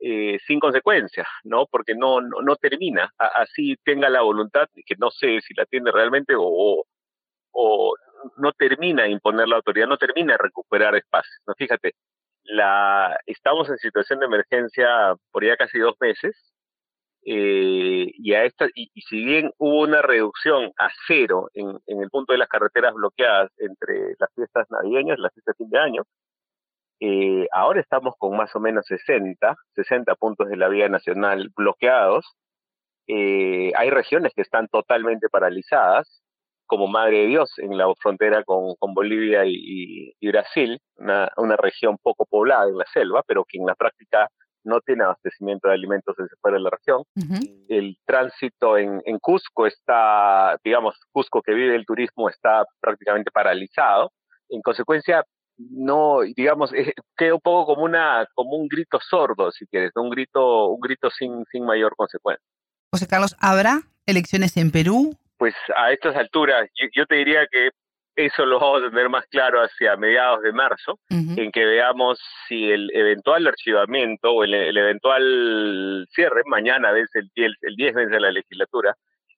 eh, 0.00 0.38
sin 0.46 0.60
consecuencias, 0.60 1.26
¿no? 1.44 1.66
Porque 1.66 1.94
no, 1.94 2.20
no, 2.20 2.56
termina, 2.56 3.12
así 3.18 3.76
tenga 3.84 4.08
la 4.08 4.22
voluntad, 4.22 4.68
que 4.86 4.94
no 4.98 5.10
sé 5.10 5.40
si 5.40 5.54
la 5.54 5.66
tiene 5.66 5.90
realmente 5.90 6.34
o, 6.36 6.84
no 8.36 8.52
termina 8.52 9.08
imponer 9.08 9.48
la 9.48 9.56
autoridad, 9.56 9.88
no 9.88 9.96
termina 9.96 10.34
de 10.34 10.38
recuperar 10.38 10.94
espacios. 10.94 11.40
¿no? 11.46 11.54
Fíjate, 11.56 11.94
la, 12.44 13.18
estamos 13.26 13.68
en 13.70 13.78
situación 13.78 14.20
de 14.20 14.26
emergencia 14.26 15.14
por 15.32 15.44
ya 15.44 15.56
casi 15.56 15.78
dos 15.78 15.94
meses, 16.00 16.36
eh, 17.24 18.10
y, 18.14 18.32
a 18.34 18.44
esta, 18.44 18.68
y, 18.74 18.90
si 19.02 19.24
bien 19.24 19.50
hubo 19.58 19.82
una 19.82 20.00
reducción 20.02 20.72
a 20.78 20.88
cero 21.06 21.50
en, 21.54 21.76
en, 21.86 22.02
el 22.02 22.10
punto 22.10 22.32
de 22.32 22.38
las 22.38 22.48
carreteras 22.48 22.94
bloqueadas 22.94 23.50
entre 23.58 24.14
las 24.18 24.32
fiestas 24.34 24.66
navideñas, 24.70 25.18
las 25.18 25.32
fiestas 25.34 25.56
de 25.58 25.64
fin 25.64 25.70
de 25.70 25.78
año, 25.78 26.02
eh, 27.00 27.46
ahora 27.52 27.80
estamos 27.80 28.14
con 28.18 28.36
más 28.36 28.54
o 28.56 28.60
menos 28.60 28.86
60, 28.86 29.54
60 29.74 30.14
puntos 30.16 30.48
de 30.48 30.56
la 30.56 30.68
vía 30.68 30.88
nacional 30.88 31.50
bloqueados. 31.54 32.26
Eh, 33.06 33.72
hay 33.76 33.90
regiones 33.90 34.32
que 34.34 34.42
están 34.42 34.68
totalmente 34.68 35.28
paralizadas, 35.28 36.22
como 36.66 36.86
Madre 36.86 37.20
de 37.20 37.26
Dios 37.26 37.50
en 37.58 37.78
la 37.78 37.86
frontera 38.00 38.44
con, 38.44 38.74
con 38.78 38.92
Bolivia 38.92 39.44
y, 39.46 40.12
y, 40.20 40.28
Brasil, 40.28 40.78
una, 40.96 41.30
una, 41.38 41.56
región 41.56 41.96
poco 42.02 42.26
poblada 42.26 42.68
en 42.68 42.76
la 42.76 42.84
selva, 42.92 43.22
pero 43.26 43.44
que 43.48 43.58
en 43.58 43.64
la 43.64 43.74
práctica 43.74 44.28
no 44.64 44.80
tiene 44.82 45.04
abastecimiento 45.04 45.68
de 45.68 45.74
alimentos 45.74 46.14
desde 46.18 46.36
fuera 46.42 46.58
de 46.58 46.64
la 46.64 46.70
región. 46.70 47.04
El 47.68 47.96
tránsito 48.04 48.76
en, 48.76 49.00
en 49.06 49.18
Cusco 49.18 49.66
está, 49.66 50.58
digamos, 50.62 50.94
Cusco 51.10 51.40
que 51.40 51.54
vive 51.54 51.74
el 51.74 51.86
turismo 51.86 52.28
está 52.28 52.66
prácticamente 52.80 53.30
paralizado. 53.30 54.12
En 54.50 54.60
consecuencia, 54.60 55.24
no, 55.58 56.20
digamos, 56.36 56.72
eh, 56.72 56.92
queda 57.16 57.34
un 57.34 57.40
poco 57.40 57.74
como 57.74 57.84
una, 57.84 58.26
como 58.34 58.56
un 58.56 58.68
grito 58.68 58.98
sordo, 59.00 59.50
si 59.50 59.66
quieres, 59.66 59.90
un 59.96 60.10
grito, 60.10 60.68
un 60.68 60.80
grito 60.80 61.10
sin, 61.10 61.44
sin 61.50 61.64
mayor 61.64 61.94
consecuencia. 61.96 62.44
José 62.92 63.06
Carlos, 63.06 63.36
¿habrá 63.40 63.82
elecciones 64.06 64.56
en 64.56 64.70
Perú? 64.70 65.16
Pues 65.36 65.54
a 65.76 65.92
estas 65.92 66.16
alturas, 66.16 66.68
yo, 66.94 67.06
te 67.06 67.16
diría 67.16 67.46
que 67.50 67.70
eso 68.16 68.44
lo 68.44 68.58
vamos 68.58 68.82
a 68.82 68.90
tener 68.90 69.08
más 69.08 69.24
claro 69.26 69.60
hacia 69.60 69.96
mediados 69.96 70.42
de 70.42 70.52
marzo, 70.52 70.98
en 71.08 71.52
que 71.52 71.64
veamos 71.64 72.18
si 72.48 72.68
el 72.68 72.90
eventual 72.92 73.46
archivamiento 73.46 74.32
o 74.32 74.42
el, 74.42 74.76
eventual 74.76 76.04
cierre, 76.10 76.42
mañana 76.46 76.90
vence 76.90 77.20
el 77.20 77.30
10, 77.36 77.52
el 77.62 77.76
10 77.76 77.94
vence 77.94 78.18
la 78.18 78.32
legislatura, 78.32 78.96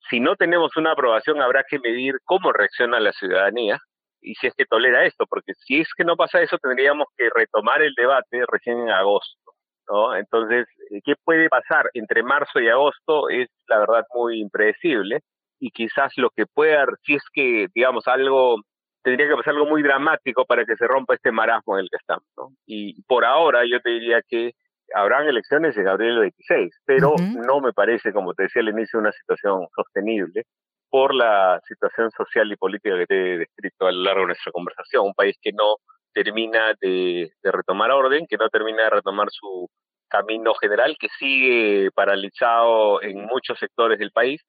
si 0.08 0.18
no 0.18 0.34
tenemos 0.36 0.76
una 0.76 0.92
aprobación 0.92 1.42
habrá 1.42 1.62
que 1.68 1.78
medir 1.78 2.14
cómo 2.24 2.52
reacciona 2.52 2.98
la 3.00 3.12
ciudadanía 3.12 3.78
y 4.20 4.34
si 4.34 4.46
es 4.46 4.54
que 4.54 4.66
tolera 4.66 5.04
esto, 5.04 5.26
porque 5.28 5.52
si 5.54 5.80
es 5.80 5.88
que 5.96 6.04
no 6.04 6.16
pasa 6.16 6.40
eso, 6.40 6.58
tendríamos 6.58 7.06
que 7.16 7.28
retomar 7.34 7.82
el 7.82 7.94
debate 7.96 8.42
recién 8.46 8.78
en 8.80 8.90
agosto, 8.90 9.52
¿no? 9.88 10.14
Entonces, 10.14 10.66
eh, 10.90 11.00
¿qué 11.04 11.14
puede 11.24 11.48
pasar 11.48 11.90
entre 11.94 12.22
marzo 12.22 12.60
y 12.60 12.68
agosto? 12.68 13.28
Es 13.28 13.48
la 13.68 13.78
verdad 13.78 14.04
muy 14.14 14.40
impredecible 14.40 15.20
y 15.58 15.70
quizás 15.70 16.12
lo 16.16 16.30
que 16.30 16.46
pueda, 16.46 16.86
si 17.02 17.14
es 17.14 17.22
que, 17.32 17.66
digamos, 17.74 18.06
algo, 18.06 18.56
tendría 19.02 19.28
que 19.28 19.36
pasar 19.36 19.54
algo 19.54 19.66
muy 19.66 19.82
dramático 19.82 20.44
para 20.44 20.64
que 20.64 20.76
se 20.76 20.86
rompa 20.86 21.14
este 21.14 21.32
marasmo 21.32 21.76
en 21.76 21.84
el 21.84 21.90
que 21.90 21.96
estamos, 21.96 22.26
¿no? 22.36 22.50
Y 22.66 23.02
por 23.02 23.24
ahora 23.24 23.64
yo 23.64 23.80
te 23.80 23.90
diría 23.90 24.20
que 24.26 24.52
habrán 24.94 25.28
elecciones 25.28 25.76
en 25.76 25.88
abril 25.88 26.10
del 26.10 26.20
26, 26.20 26.80
pero 26.84 27.14
no 27.46 27.60
me 27.60 27.72
parece, 27.72 28.12
como 28.12 28.34
te 28.34 28.44
decía 28.44 28.62
al 28.62 28.70
inicio, 28.70 28.98
una 28.98 29.12
situación 29.12 29.66
sostenible 29.74 30.44
por 30.90 31.14
la 31.14 31.60
situación 31.66 32.10
social 32.10 32.50
y 32.52 32.56
política 32.56 32.98
que 32.98 33.06
te 33.06 33.34
he 33.34 33.38
descrito 33.38 33.86
a 33.86 33.92
lo 33.92 34.02
largo 34.02 34.20
de 34.22 34.26
nuestra 34.28 34.52
conversación. 34.52 35.06
Un 35.06 35.14
país 35.14 35.36
que 35.40 35.52
no 35.52 35.76
termina 36.12 36.74
de, 36.80 37.32
retomar 37.42 37.92
orden, 37.92 38.26
que 38.28 38.36
no 38.36 38.48
termina 38.48 38.84
de 38.84 38.90
retomar 38.90 39.28
su 39.30 39.70
camino 40.08 40.52
general, 40.54 40.96
que 40.98 41.06
sigue 41.18 41.90
paralizado 41.92 43.00
en 43.02 43.24
muchos 43.26 43.58
sectores 43.58 43.98
del 43.98 44.10
país, 44.10 44.42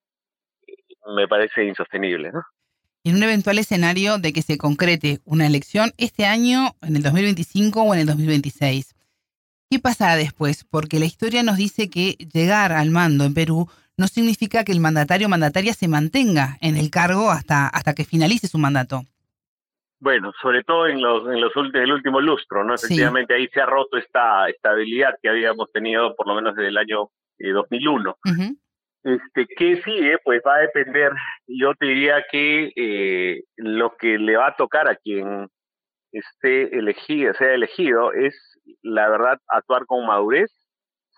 eh, 0.68 0.74
me 1.16 1.28
parece 1.28 1.64
insostenible. 1.66 2.32
¿no? 2.32 2.42
En 3.04 3.16
un 3.16 3.24
eventual 3.24 3.60
escenario 3.60 4.18
de 4.18 4.34
que 4.34 4.42
se 4.42 4.58
concrete 4.58 5.20
una 5.24 5.46
elección 5.46 5.92
este 5.98 6.26
año, 6.26 6.76
en 6.82 6.96
el 6.96 7.04
2025 7.04 7.82
o 7.82 7.94
en 7.94 8.02
el 8.02 8.08
2026, 8.08 8.96
¿qué 9.70 9.80
pasará 9.80 10.16
después? 10.16 10.64
Porque 10.64 10.98
la 10.98 11.06
historia 11.06 11.44
nos 11.44 11.58
dice 11.58 11.92
que 11.92 12.14
llegar 12.34 12.72
al 12.72 12.90
mando 12.90 13.24
en 13.24 13.36
Perú 13.36 13.70
no 14.02 14.08
significa 14.08 14.64
que 14.66 14.72
el 14.72 14.80
mandatario 14.80 15.28
o 15.28 15.30
mandataria 15.30 15.74
se 15.74 15.88
mantenga 15.88 16.58
en 16.60 16.76
el 16.76 16.90
cargo 16.90 17.30
hasta, 17.30 17.68
hasta 17.68 17.94
que 17.94 18.04
finalice 18.04 18.48
su 18.48 18.58
mandato. 18.58 19.04
Bueno, 20.00 20.34
sobre 20.42 20.64
todo 20.64 20.88
en 20.88 21.00
los 21.00 21.32
en 21.32 21.40
los 21.40 21.52
el 21.56 21.92
último 21.92 22.20
lustro, 22.20 22.64
¿no? 22.64 22.74
Efectivamente 22.74 23.36
ahí 23.36 23.48
se 23.54 23.62
ha 23.62 23.68
roto 23.68 23.98
esta 23.98 24.50
estabilidad 24.50 25.14
que 25.22 25.30
habíamos 25.30 25.72
tenido 25.72 26.16
por 26.16 26.28
lo 26.28 26.34
menos 26.34 26.56
desde 26.56 26.70
el 26.70 26.78
año 26.78 27.10
2001. 27.38 28.18
Eh, 28.26 28.56
este, 29.04 29.46
¿Qué 29.56 29.82
sigue? 29.84 30.18
Pues 30.24 30.42
va 30.46 30.56
a 30.56 30.62
depender, 30.62 31.12
yo 31.46 31.76
te 31.76 31.86
diría 31.86 32.26
que 32.32 32.72
eh, 32.76 33.44
lo 33.58 33.96
que 33.98 34.18
le 34.18 34.36
va 34.36 34.48
a 34.48 34.56
tocar 34.56 34.88
a 34.88 34.96
quien 34.96 35.48
esté 36.12 36.76
elegido, 36.76 37.36
sea 37.36 37.54
elegido, 37.54 38.12
es 38.14 38.36
la 38.82 39.08
verdad 39.08 39.38
actuar 39.48 39.86
con 39.86 40.08
madurez, 40.08 40.52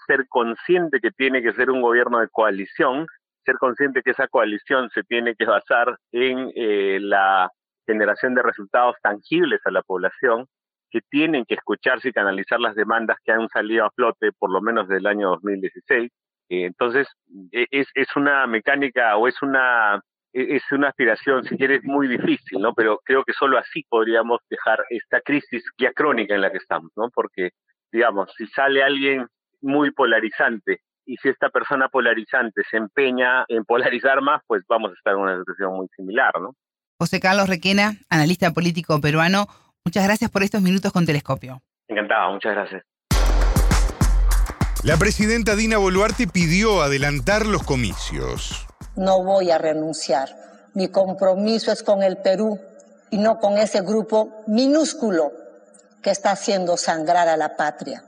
ser 0.06 0.28
consciente 0.28 1.00
que 1.00 1.12
tiene 1.12 1.42
que 1.42 1.54
ser 1.54 1.70
un 1.70 1.82
gobierno 1.82 2.20
de 2.20 2.30
coalición, 2.30 3.08
ser 3.46 3.58
consciente 3.58 4.02
que 4.02 4.12
esa 4.12 4.28
coalición 4.28 4.90
se 4.90 5.04
tiene 5.04 5.36
que 5.36 5.46
basar 5.46 5.98
en 6.12 6.52
eh, 6.56 7.00
la 7.02 7.50
generación 7.86 8.36
de 8.36 8.44
resultados 8.44 8.96
tangibles 9.02 9.62
a 9.66 9.72
la 9.72 9.82
población, 9.82 10.48
que 10.90 11.02
tienen 11.10 11.44
que 11.46 11.56
escucharse 11.56 12.10
y 12.10 12.14
canalizar 12.14 12.60
las 12.60 12.76
demandas 12.76 13.18
que 13.24 13.32
han 13.32 13.50
salido 13.50 13.86
a 13.86 13.92
flote 13.92 14.32
por 14.32 14.52
lo 14.52 14.62
menos 14.62 14.88
del 14.88 15.08
año 15.08 15.32
2016. 15.32 16.12
Eh, 16.50 16.66
entonces, 16.66 17.08
e, 17.52 17.66
es, 17.72 18.16
una 18.16 18.46
mecánica 18.46 19.18
o 19.18 19.28
es 19.28 19.42
una 19.42 20.00
e, 20.34 20.56
es 20.56 20.64
una 20.72 20.90
aspiración, 20.90 21.44
si 21.46 21.58
quieres, 21.58 21.84
muy 21.84 22.08
difícil, 22.08 22.60
¿no? 22.62 22.74
Pero 22.76 23.00
creo 23.04 23.24
que 23.24 23.34
solo 23.34 23.58
así 23.58 23.84
podríamos 23.90 24.42
dejar 24.50 24.86
esta 24.90 25.20
crisis 25.22 25.64
ya 25.80 25.92
crónica 25.94 26.36
en 26.36 26.42
la 26.42 26.52
que 26.52 26.58
estamos, 26.58 26.92
¿no? 26.96 27.10
Porque, 27.10 27.52
digamos, 27.92 28.32
si 28.38 28.46
sale 28.48 28.84
alguien 28.84 29.28
muy 29.64 29.92
polarizante. 29.92 30.82
Y 31.06 31.18
si 31.18 31.30
esta 31.30 31.50
persona 31.50 31.90
polarizante 31.90 32.62
se 32.70 32.78
empeña 32.78 33.46
en 33.48 33.66
polarizar 33.66 34.22
más, 34.22 34.42
pues 34.48 34.64
vamos 34.68 34.92
a 34.92 34.94
estar 34.94 35.14
en 35.14 35.20
una 35.20 35.40
situación 35.40 35.76
muy 35.76 35.88
similar, 35.96 36.32
¿no? 36.40 36.56
José 37.00 37.20
Carlos 37.20 37.50
Requena, 37.50 37.96
analista 38.10 38.52
político 38.52 39.02
peruano, 39.02 39.48
muchas 39.84 40.06
gracias 40.06 40.32
por 40.32 40.44
estos 40.44 40.62
minutos 40.62 40.92
con 40.94 41.06
Telescopio. 41.06 41.62
Encantado, 41.88 42.32
muchas 42.32 42.54
gracias. 42.54 42.84
La 44.84 44.98
presidenta 44.98 45.56
Dina 45.56 45.78
Boluarte 45.78 46.28
pidió 46.28 46.82
adelantar 46.82 47.46
los 47.46 47.64
comicios. 47.64 48.68
No 48.96 49.24
voy 49.24 49.50
a 49.50 49.58
renunciar. 49.58 50.30
Mi 50.74 50.90
compromiso 50.90 51.72
es 51.72 51.84
con 51.84 52.04
el 52.04 52.18
Perú 52.18 52.60
y 53.10 53.18
no 53.18 53.40
con 53.40 53.58
ese 53.58 53.82
grupo 53.82 54.44
minúsculo 54.48 55.32
que 56.02 56.10
está 56.10 56.32
haciendo 56.32 56.78
sangrar 56.78 57.28
a 57.28 57.38
la 57.38 57.56
patria. 57.56 58.04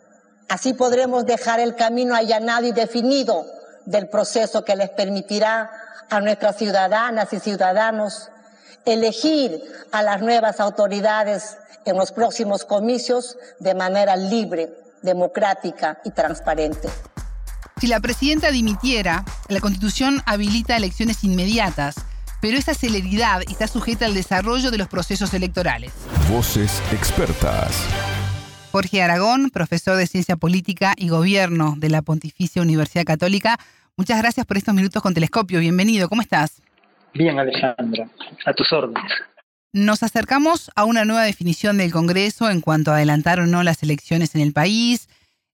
Así 0.47 0.73
podremos 0.73 1.25
dejar 1.25 1.59
el 1.59 1.75
camino 1.75 2.15
allanado 2.15 2.67
y 2.67 2.71
definido 2.71 3.45
del 3.85 4.07
proceso 4.07 4.63
que 4.63 4.75
les 4.75 4.89
permitirá 4.89 5.71
a 6.09 6.21
nuestras 6.21 6.57
ciudadanas 6.57 7.33
y 7.33 7.39
ciudadanos 7.39 8.29
elegir 8.85 9.61
a 9.91 10.03
las 10.03 10.21
nuevas 10.21 10.59
autoridades 10.59 11.57
en 11.85 11.97
los 11.97 12.11
próximos 12.11 12.65
comicios 12.65 13.37
de 13.59 13.73
manera 13.73 14.15
libre, 14.15 14.73
democrática 15.01 15.99
y 16.03 16.11
transparente. 16.11 16.89
Si 17.79 17.87
la 17.87 17.99
presidenta 17.99 18.51
dimitiera, 18.51 19.25
la 19.49 19.59
Constitución 19.59 20.21
habilita 20.25 20.77
elecciones 20.77 21.23
inmediatas, 21.23 21.95
pero 22.41 22.57
esa 22.57 22.73
celeridad 22.73 23.41
está 23.49 23.67
sujeta 23.67 24.05
al 24.05 24.13
desarrollo 24.13 24.71
de 24.71 24.77
los 24.77 24.87
procesos 24.87 25.33
electorales. 25.33 25.91
Voces 26.29 26.81
expertas. 26.91 27.75
Jorge 28.75 29.01
Aragón, 29.01 29.51
profesor 29.51 29.96
de 29.96 30.05
Ciencia 30.05 30.36
Política 30.36 30.96
y 30.98 31.08
Gobierno 31.08 31.75
de 31.77 31.88
la 31.88 32.01
Pontificia 32.01 32.62
Universidad 32.62 33.05
Católica. 33.05 33.58
Muchas 33.96 34.17
gracias 34.17 34.46
por 34.46 34.58
estos 34.58 34.74
minutos 34.74 35.01
con 35.01 35.13
Telescopio. 35.13 35.62
Bienvenido, 35.62 36.10
¿cómo 36.10 36.22
estás? 36.22 36.62
Bien, 37.13 37.39
Alejandra, 37.39 38.10
a 38.46 38.51
tus 38.51 38.74
órdenes. 38.74 39.10
Nos 39.72 40.03
acercamos 40.03 40.72
a 40.75 40.84
una 40.84 41.05
nueva 41.05 41.24
definición 41.24 41.77
del 41.77 41.94
Congreso 41.94 42.50
en 42.50 42.60
cuanto 42.60 42.91
a 42.91 42.98
adelantar 42.98 43.39
o 43.39 43.46
no 43.46 43.63
las 43.63 43.82
elecciones 43.82 44.36
en 44.36 44.41
el 44.41 44.51
país. 44.51 45.08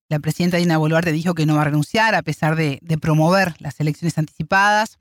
La 0.09 0.17
presidenta 0.17 0.57
Dina 0.57 0.79
Boluarte 0.79 1.11
dijo 1.11 1.35
que 1.35 1.45
no 1.45 1.57
va 1.57 1.61
a 1.61 1.65
renunciar 1.65 2.15
a 2.15 2.23
pesar 2.23 2.55
de, 2.55 2.79
de 2.81 2.97
promover 2.97 3.53
las 3.59 3.79
elecciones 3.79 4.17
anticipadas. 4.17 4.97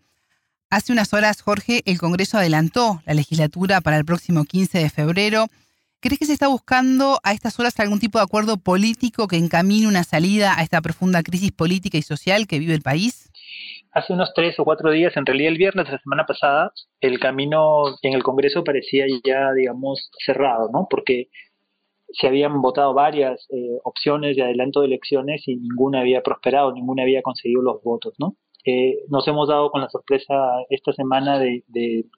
Hace 0.69 0.93
unas 0.93 1.15
horas, 1.15 1.41
Jorge, 1.41 1.81
el 1.87 1.99
Congreso 1.99 2.37
adelantó 2.37 3.01
la 3.07 3.15
legislatura 3.15 3.81
para 3.81 3.97
el 3.97 4.05
próximo 4.05 4.45
15 4.45 4.77
de 4.79 4.91
febrero. 4.91 5.47
¿Crees 6.01 6.19
que 6.19 6.27
se 6.27 6.33
está 6.33 6.49
buscando 6.49 7.21
a 7.23 7.33
estas 7.33 7.59
horas 7.61 7.79
algún 7.79 8.01
tipo 8.01 8.19
de 8.19 8.25
acuerdo 8.25 8.57
político 8.57 9.29
que 9.29 9.37
encamine 9.37 9.87
una 9.87 10.03
salida 10.03 10.59
a 10.59 10.63
esta 10.63 10.81
profunda 10.81 11.23
crisis 11.23 11.53
política 11.53 11.99
y 11.99 12.03
social 12.03 12.47
que 12.47 12.59
vive 12.59 12.75
el 12.75 12.83
país? 12.83 13.31
hace 13.93 14.13
unos 14.13 14.33
tres 14.35 14.59
o 14.59 14.65
cuatro 14.65 14.91
días, 14.91 15.17
en 15.17 15.27
realidad 15.27 15.53
el 15.53 15.59
viernes 15.59 15.87
de 15.87 15.93
la 15.93 15.99
semana 15.99 16.27
pasada, 16.27 16.73
el 17.01 17.19
camino 17.19 17.85
en 18.03 18.15
el 18.15 18.23
Congreso 18.23 18.63
parecía 18.65 19.05
ya, 19.25 19.53
digamos, 19.53 20.11
cerrado, 20.25 20.71
¿no? 20.73 20.87
Porque 20.89 21.29
se 22.13 22.27
habían 22.27 22.61
votado 22.61 22.95
varias 22.95 23.47
eh, 23.51 23.79
opciones 23.85 24.37
de 24.37 24.43
adelanto 24.43 24.81
de 24.81 24.87
elecciones 24.87 25.47
y 25.47 25.57
ninguna 25.57 26.01
había 26.01 26.23
prosperado, 26.23 26.73
ninguna 26.73 27.03
había 27.03 27.23
conseguido 27.23 27.63
los 27.63 27.83
votos, 27.83 28.15
¿no? 28.19 28.37
Eh, 28.65 28.99
nos 29.09 29.27
hemos 29.29 29.49
dado 29.49 29.71
con 29.71 29.81
la 29.81 29.89
sorpresa 29.89 30.35
esta 30.69 30.93
semana 30.93 31.39
de, 31.39 31.65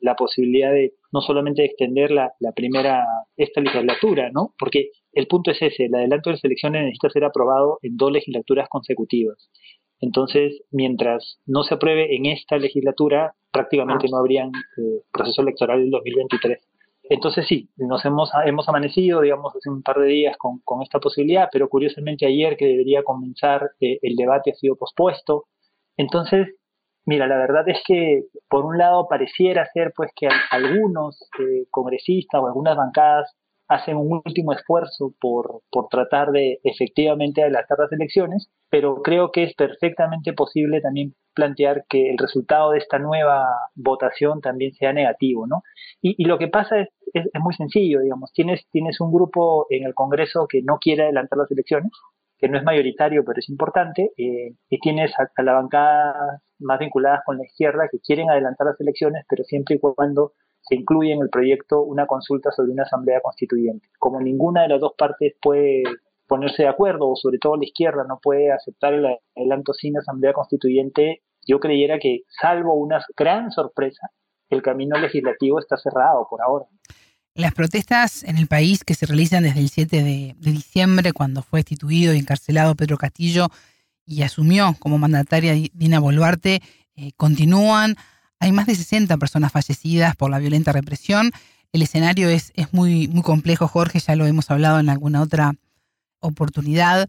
la 0.01 0.17
posibilidad 0.17 0.73
de 0.73 0.95
no 1.13 1.21
solamente 1.21 1.65
extender 1.65 2.11
la, 2.11 2.33
la, 2.41 2.53
primera, 2.53 3.05
esta 3.37 3.61
legislatura, 3.61 4.31
¿no? 4.33 4.55
Porque 4.59 4.91
el 5.13 5.27
punto 5.27 5.51
es 5.51 5.63
ese, 5.63 5.85
el 5.85 5.95
adelanto 5.95 6.31
de 6.31 6.37
las 6.37 6.45
elecciones 6.45 6.83
necesita 6.83 7.11
ser 7.11 7.25
aprobado 7.25 7.79
en 7.83 7.97
dos 7.97 8.11
legislaturas 8.11 8.69
consecutivas. 8.69 9.51
Entonces, 10.01 10.63
mientras 10.73 11.39
no 11.47 11.63
se 11.63 11.75
apruebe 11.75 12.17
en 12.17 12.27
esta 12.27 12.59
legislatura, 12.59 13.35
prácticamente 13.53 14.09
no 14.11 14.19
habría 14.19 14.47
eh, 14.47 15.03
proceso 15.13 15.43
electoral 15.43 15.81
del 15.81 15.91
2023. 15.91 16.59
Entonces 17.05 17.47
sí, 17.47 17.69
nos 17.77 18.05
hemos, 18.05 18.31
hemos 18.45 18.69
amanecido, 18.69 19.21
digamos, 19.21 19.55
hace 19.55 19.69
un 19.69 19.83
par 19.83 19.99
de 19.99 20.07
días 20.07 20.37
con, 20.39 20.61
con 20.65 20.83
esta 20.83 20.99
posibilidad, 20.99 21.49
pero 21.53 21.69
curiosamente 21.69 22.27
ayer 22.27 22.57
que 22.57 22.67
debería 22.67 23.03
comenzar 23.03 23.71
eh, 23.81 23.99
el 24.03 24.17
debate 24.17 24.53
ha 24.53 24.55
sido 24.55 24.77
pospuesto. 24.77 25.45
Entonces, 25.97 26.49
mira, 27.07 27.27
la 27.27 27.37
verdad 27.37 27.69
es 27.69 27.81
que 27.87 28.23
por 28.49 28.65
un 28.65 28.79
lado 28.79 29.09
pareciera 29.09 29.67
ser 29.73 29.93
pues 29.97 30.11
que 30.17 30.29
algunos 30.51 31.21
eh, 31.39 31.67
congresistas 31.71 32.41
o 32.41 32.47
algunas 32.47 32.77
bancadas 32.77 33.35
hacen 33.69 33.97
un 33.97 34.21
último 34.25 34.53
esfuerzo 34.53 35.15
por, 35.21 35.63
por 35.71 35.89
tratar 35.89 36.31
de 36.31 36.61
efectivamente 36.63 37.43
adelantar 37.43 37.79
las 37.79 37.93
elecciones, 37.93 38.51
pero 38.69 39.03
creo 39.03 39.33
que 39.33 39.45
es 39.45 39.55
perfectamente 39.55 40.33
posible 40.33 40.81
también 40.81 41.15
plantear 41.35 41.85
que 41.89 42.11
el 42.11 42.19
resultado 42.19 42.73
de 42.73 42.79
esta 42.79 42.99
nueva 42.99 43.47
votación 43.75 44.41
también 44.43 44.73
sea 44.75 44.93
negativo, 44.93 45.47
¿no? 45.47 45.63
Y, 46.03 46.25
lo 46.25 46.39
que 46.39 46.49
pasa 46.49 46.81
es, 46.81 46.89
es, 47.15 47.25
muy 47.41 47.55
sencillo, 47.55 48.01
digamos, 48.01 48.33
tienes, 48.33 48.67
tienes 48.71 49.01
un 49.01 49.13
grupo 49.13 49.67
en 49.71 49.85
el 49.85 49.95
Congreso 49.95 50.47
que 50.49 50.63
no 50.63 50.79
quiere 50.79 51.05
adelantar 51.05 51.39
las 51.39 51.51
elecciones, 51.51 51.93
que 52.43 52.49
no 52.49 52.59
es 52.59 52.65
mayoritario, 52.65 53.25
pero 53.25 53.39
es 53.39 53.49
importante, 53.49 54.11
eh, 54.17 54.57
y 54.69 54.81
tienes 54.81 55.13
a, 55.17 55.43
la 55.45 55.53
bancada 55.53 56.43
más 56.59 56.81
vinculadas 56.81 57.21
con 57.25 57.39
la 57.39 57.45
izquierda 57.45 57.89
que 57.89 58.01
quieren 58.01 58.31
adelantar 58.31 58.67
las 58.67 58.81
elecciones, 58.81 59.25
pero 59.29 59.45
siempre 59.45 59.77
y 59.77 59.79
cuando 59.79 60.33
se 60.61 60.75
incluye 60.75 61.13
en 61.13 61.23
el 61.23 61.31
proyecto 61.31 61.83
una 61.83 62.07
consulta 62.07 62.51
sobre 62.51 62.73
una 62.73 62.83
asamblea 62.83 63.21
constituyente. 63.21 63.87
Como 63.97 64.21
ninguna 64.21 64.63
de 64.63 64.71
las 64.71 64.81
dos 64.81 64.95
partes 64.99 65.37
puede 65.41 65.85
ponerse 66.27 66.65
de 66.65 66.69
acuerdo, 66.69 67.11
o 67.11 67.15
sobre 67.15 67.39
todo 67.39 67.57
la 67.57 67.65
izquierda 67.65 68.05
no 68.09 68.19
puede 68.21 68.51
aceptar 68.51 68.95
el 68.95 69.07
adelanto 69.37 69.73
sin 69.73 69.97
asamblea 69.97 70.33
constituyente, 70.33 71.23
yo 71.47 71.61
creyera 71.61 72.01
que, 72.01 72.23
salvo 72.41 72.75
una 72.75 73.05
gran 73.17 73.53
sorpresa, 73.53 74.11
el 74.51 74.63
camino 74.63 74.99
legislativo 74.99 75.61
está 75.61 75.77
cerrado 75.77 76.27
por 76.29 76.43
ahora. 76.43 76.67
Las 77.35 77.55
protestas 77.55 78.25
en 78.25 78.37
el 78.37 78.47
país 78.47 78.85
que 78.85 78.95
se 78.95 79.07
realizan 79.07 79.43
desde 79.45 79.61
el 79.61 79.71
7 79.71 80.03
de, 80.03 80.37
diciembre, 80.39 81.15
cuando 81.15 81.43
fue 81.43 81.61
destituido 81.61 82.13
y 82.13 82.19
encarcelado 82.19 82.75
Pedro 82.75 82.99
Castillo 82.99 83.49
y 84.05 84.21
asumió 84.23 84.77
como 84.79 84.99
mandataria 84.99 85.55
Dina 85.73 85.99
Boluarte, 85.99 86.61
eh, 86.95 87.13
continúan. 87.17 87.97
Hay 88.39 88.53
más 88.53 88.67
de 88.67 88.75
60 88.75 89.17
personas 89.17 89.51
fallecidas 89.51 90.15
por 90.15 90.31
la 90.31 90.41
violenta 90.41 90.73
represión. 90.73 91.31
El 91.73 91.81
escenario 91.81 92.29
es, 92.29 92.53
es 92.55 92.75
muy, 92.75 93.09
muy 93.09 93.23
complejo, 93.23 93.67
Jorge, 93.67 93.99
ya 94.01 94.15
lo 94.15 94.27
hemos 94.27 94.51
hablado 94.51 94.79
en 94.79 94.91
alguna 94.91 95.23
otra 95.23 95.55
oportunidad. 96.21 97.09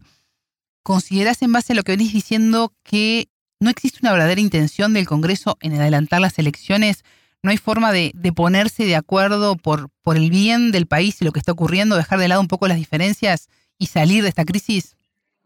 ¿Consideras 0.82 1.42
en 1.42 1.52
base 1.52 1.74
a 1.74 1.76
lo 1.76 1.82
que 1.82 1.92
venís 1.92 2.14
diciendo 2.14 2.72
que 2.82 3.28
no 3.60 3.68
existe 3.68 3.98
una 4.00 4.12
verdadera 4.12 4.40
intención 4.40 4.94
del 4.94 5.06
Congreso 5.06 5.58
en 5.60 5.74
adelantar 5.74 6.22
las 6.22 6.38
elecciones? 6.38 7.04
¿No 7.44 7.50
hay 7.50 7.58
forma 7.58 7.92
de, 7.92 8.12
ponerse 8.34 8.84
de 8.84 8.96
acuerdo 8.96 9.56
por, 9.56 9.90
el 10.16 10.30
bien 10.30 10.72
del 10.72 10.86
país 10.86 11.22
y 11.22 11.24
lo 11.24 11.30
que 11.30 11.38
está 11.38 11.52
ocurriendo, 11.52 11.94
dejar 11.94 12.18
de 12.18 12.26
lado 12.26 12.40
un 12.40 12.48
poco 12.48 12.66
las 12.66 12.78
diferencias 12.78 13.48
y 13.78 13.86
salir 13.86 14.22
de 14.22 14.30
esta 14.30 14.44
crisis? 14.44 14.96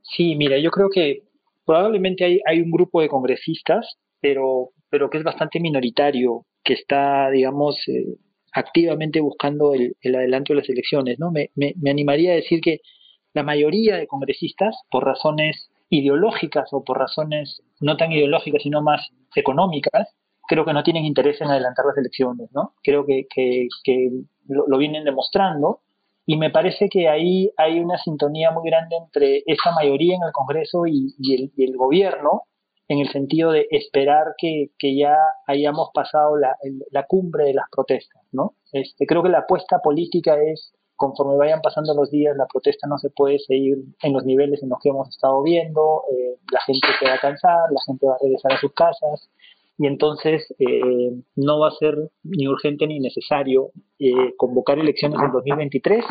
Sí, 0.03 0.35
mira, 0.37 0.59
yo 0.59 0.71
creo 0.71 0.89
que 0.89 1.25
probablemente 1.67 2.25
hay, 2.25 2.41
hay 2.47 2.63
un 2.63 2.71
grupo 2.71 3.03
de 3.03 3.09
congresistas, 3.09 3.99
pero 4.21 4.71
pero 4.91 5.11
que 5.11 5.19
es 5.19 5.25
bastante 5.25 5.61
minoritario, 5.61 6.47
que 6.65 6.75
está, 6.75 7.31
digamos, 7.31 7.77
eh, 7.89 8.17
activamente 8.53 9.21
buscando 9.21 9.75
el, 9.75 9.95
adelanto 10.15 10.53
de 10.53 10.61
las 10.61 10.69
elecciones. 10.69 11.19
¿no? 11.19 11.31
Me, 11.31 11.51
me, 11.55 11.91
animaría 11.91 12.33
a 12.33 12.37
decir 12.37 12.61
que 12.61 12.81
la 13.35 13.43
mayoría 13.43 13.97
de 13.97 14.07
congresistas, 14.07 14.75
por 14.91 15.05
razones 15.05 15.71
ideológicas 15.91 16.69
o 16.73 16.85
por 16.85 16.99
razones 16.99 17.63
no 17.81 17.97
tan 17.97 18.13
ideológicas, 18.13 18.63
sino 18.63 18.83
más 18.83 19.09
económicas, 19.35 20.09
creo 20.49 20.65
que 20.65 20.73
no 20.73 20.83
tienen 20.83 21.05
interés 21.05 21.41
en 21.41 21.49
adelantar 21.49 21.85
las 21.87 21.99
elecciones. 21.99 22.49
¿no? 22.53 22.75
Creo 22.83 23.05
que, 23.07 23.27
lo, 24.49 24.79
vienen 24.79 25.05
demostrando. 25.05 25.83
Y 26.27 26.37
me 26.37 26.51
parece 26.51 26.89
que 26.89 27.09
ahí 27.09 27.51
hay 27.57 27.79
una 27.79 27.97
sintonía 27.99 28.51
muy 28.51 28.69
grande 28.69 28.97
entre 28.97 29.43
esa 29.47 29.73
mayoría 29.73 30.17
en 30.17 30.23
el 30.25 30.33
Congreso 30.33 30.87
y, 30.87 31.15
el, 31.57 31.77
gobierno, 31.77 32.43
en 32.89 32.99
el 32.99 33.11
sentido 33.11 33.53
de 33.53 33.67
esperar 33.71 34.35
que, 34.37 34.71
ya 34.81 35.17
hayamos 35.47 35.91
pasado 35.95 36.37
la, 36.37 36.57
la, 36.91 37.05
cumbre 37.05 37.45
de 37.45 37.55
las 37.55 37.67
protestas, 37.71 38.23
¿no? 38.33 38.55
Este, 38.73 39.07
creo 39.07 39.23
que 39.23 39.31
la 39.31 39.41
apuesta 39.41 39.79
política 39.79 40.37
es, 40.43 40.75
conforme 40.97 41.37
vayan 41.37 41.63
pasando 41.63 41.95
los 41.95 42.11
días, 42.11 42.37
la 42.37 42.47
protesta 42.47 42.87
no 42.87 42.99
se 42.99 43.09
puede 43.09 43.39
seguir 43.39 43.79
en 44.03 44.13
los 44.13 44.25
niveles 44.25 44.63
en 44.63 44.69
los 44.69 44.79
que 44.83 44.91
hemos 44.91 45.09
estado 45.09 45.43
viendo, 45.43 46.03
eh, 46.13 46.37
la 46.53 46.61
gente 46.61 46.89
se 46.99 47.07
va 47.07 47.15
a 47.15 47.21
cansar, 47.21 47.71
la 47.71 47.81
gente 47.87 48.07
va 48.07 48.15
a 48.15 48.19
regresar 48.21 48.53
a 48.53 48.61
sus 48.61 48.73
casas, 48.75 49.31
y 49.79 49.87
entonces 49.87 50.53
eh, 50.59 51.13
no 51.37 51.61
va 51.61 51.69
a 51.69 51.79
ser 51.79 51.97
ni 52.25 52.49
urgente 52.49 52.87
ni 52.87 52.99
necesario 52.99 53.71
eh, 53.99 54.35
convocar 54.37 54.79
elecciones 54.79 55.21
en 55.23 55.33
2023 55.33 56.05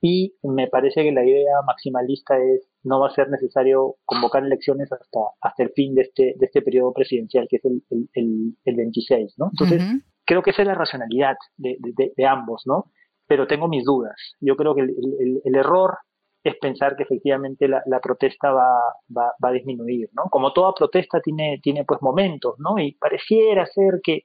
y 0.00 0.34
me 0.42 0.66
parece 0.66 1.04
que 1.04 1.12
la 1.12 1.24
idea 1.24 1.62
maximalista 1.64 2.36
es 2.36 2.68
no 2.82 2.98
va 2.98 3.06
a 3.06 3.14
ser 3.14 3.28
necesario 3.30 3.96
convocar 4.04 4.44
elecciones 4.44 4.90
hasta, 4.90 5.20
hasta 5.40 5.62
el 5.62 5.70
fin 5.70 5.94
de 5.94 6.02
este, 6.02 6.34
de 6.36 6.46
este 6.46 6.62
periodo 6.62 6.92
presidencial, 6.92 7.46
que 7.48 7.56
es 7.56 7.64
el, 7.64 7.82
el, 7.90 8.56
el, 8.64 8.74
26, 8.74 9.34
¿no? 9.38 9.50
Entonces, 9.52 10.02
creo 10.24 10.42
que 10.42 10.50
esa 10.50 10.62
es 10.62 10.68
la 10.68 10.74
racionalidad 10.74 11.36
de, 11.56 11.76
de, 11.78 12.12
de, 12.16 12.26
ambos, 12.26 12.62
¿no? 12.66 12.86
Pero 13.28 13.46
tengo 13.46 13.68
mis 13.68 13.84
dudas. 13.84 14.16
Yo 14.40 14.56
creo 14.56 14.74
que 14.74 14.80
el, 14.80 15.54
error 15.54 15.98
es 16.42 16.56
pensar 16.56 16.96
que 16.96 17.04
efectivamente 17.04 17.68
la, 17.68 18.00
protesta 18.00 18.50
va, 18.50 18.68
va, 19.16 19.32
va, 19.42 19.48
a 19.48 19.52
disminuir, 19.52 20.10
¿no? 20.12 20.24
Como 20.30 20.52
toda 20.52 20.74
protesta 20.74 21.20
tiene, 21.20 21.60
tiene 21.62 21.84
pues 21.84 22.02
momentos, 22.02 22.54
¿no? 22.58 22.78
Y 22.78 22.92
pareciera 22.94 23.64
ser 23.66 24.00
que 24.02 24.24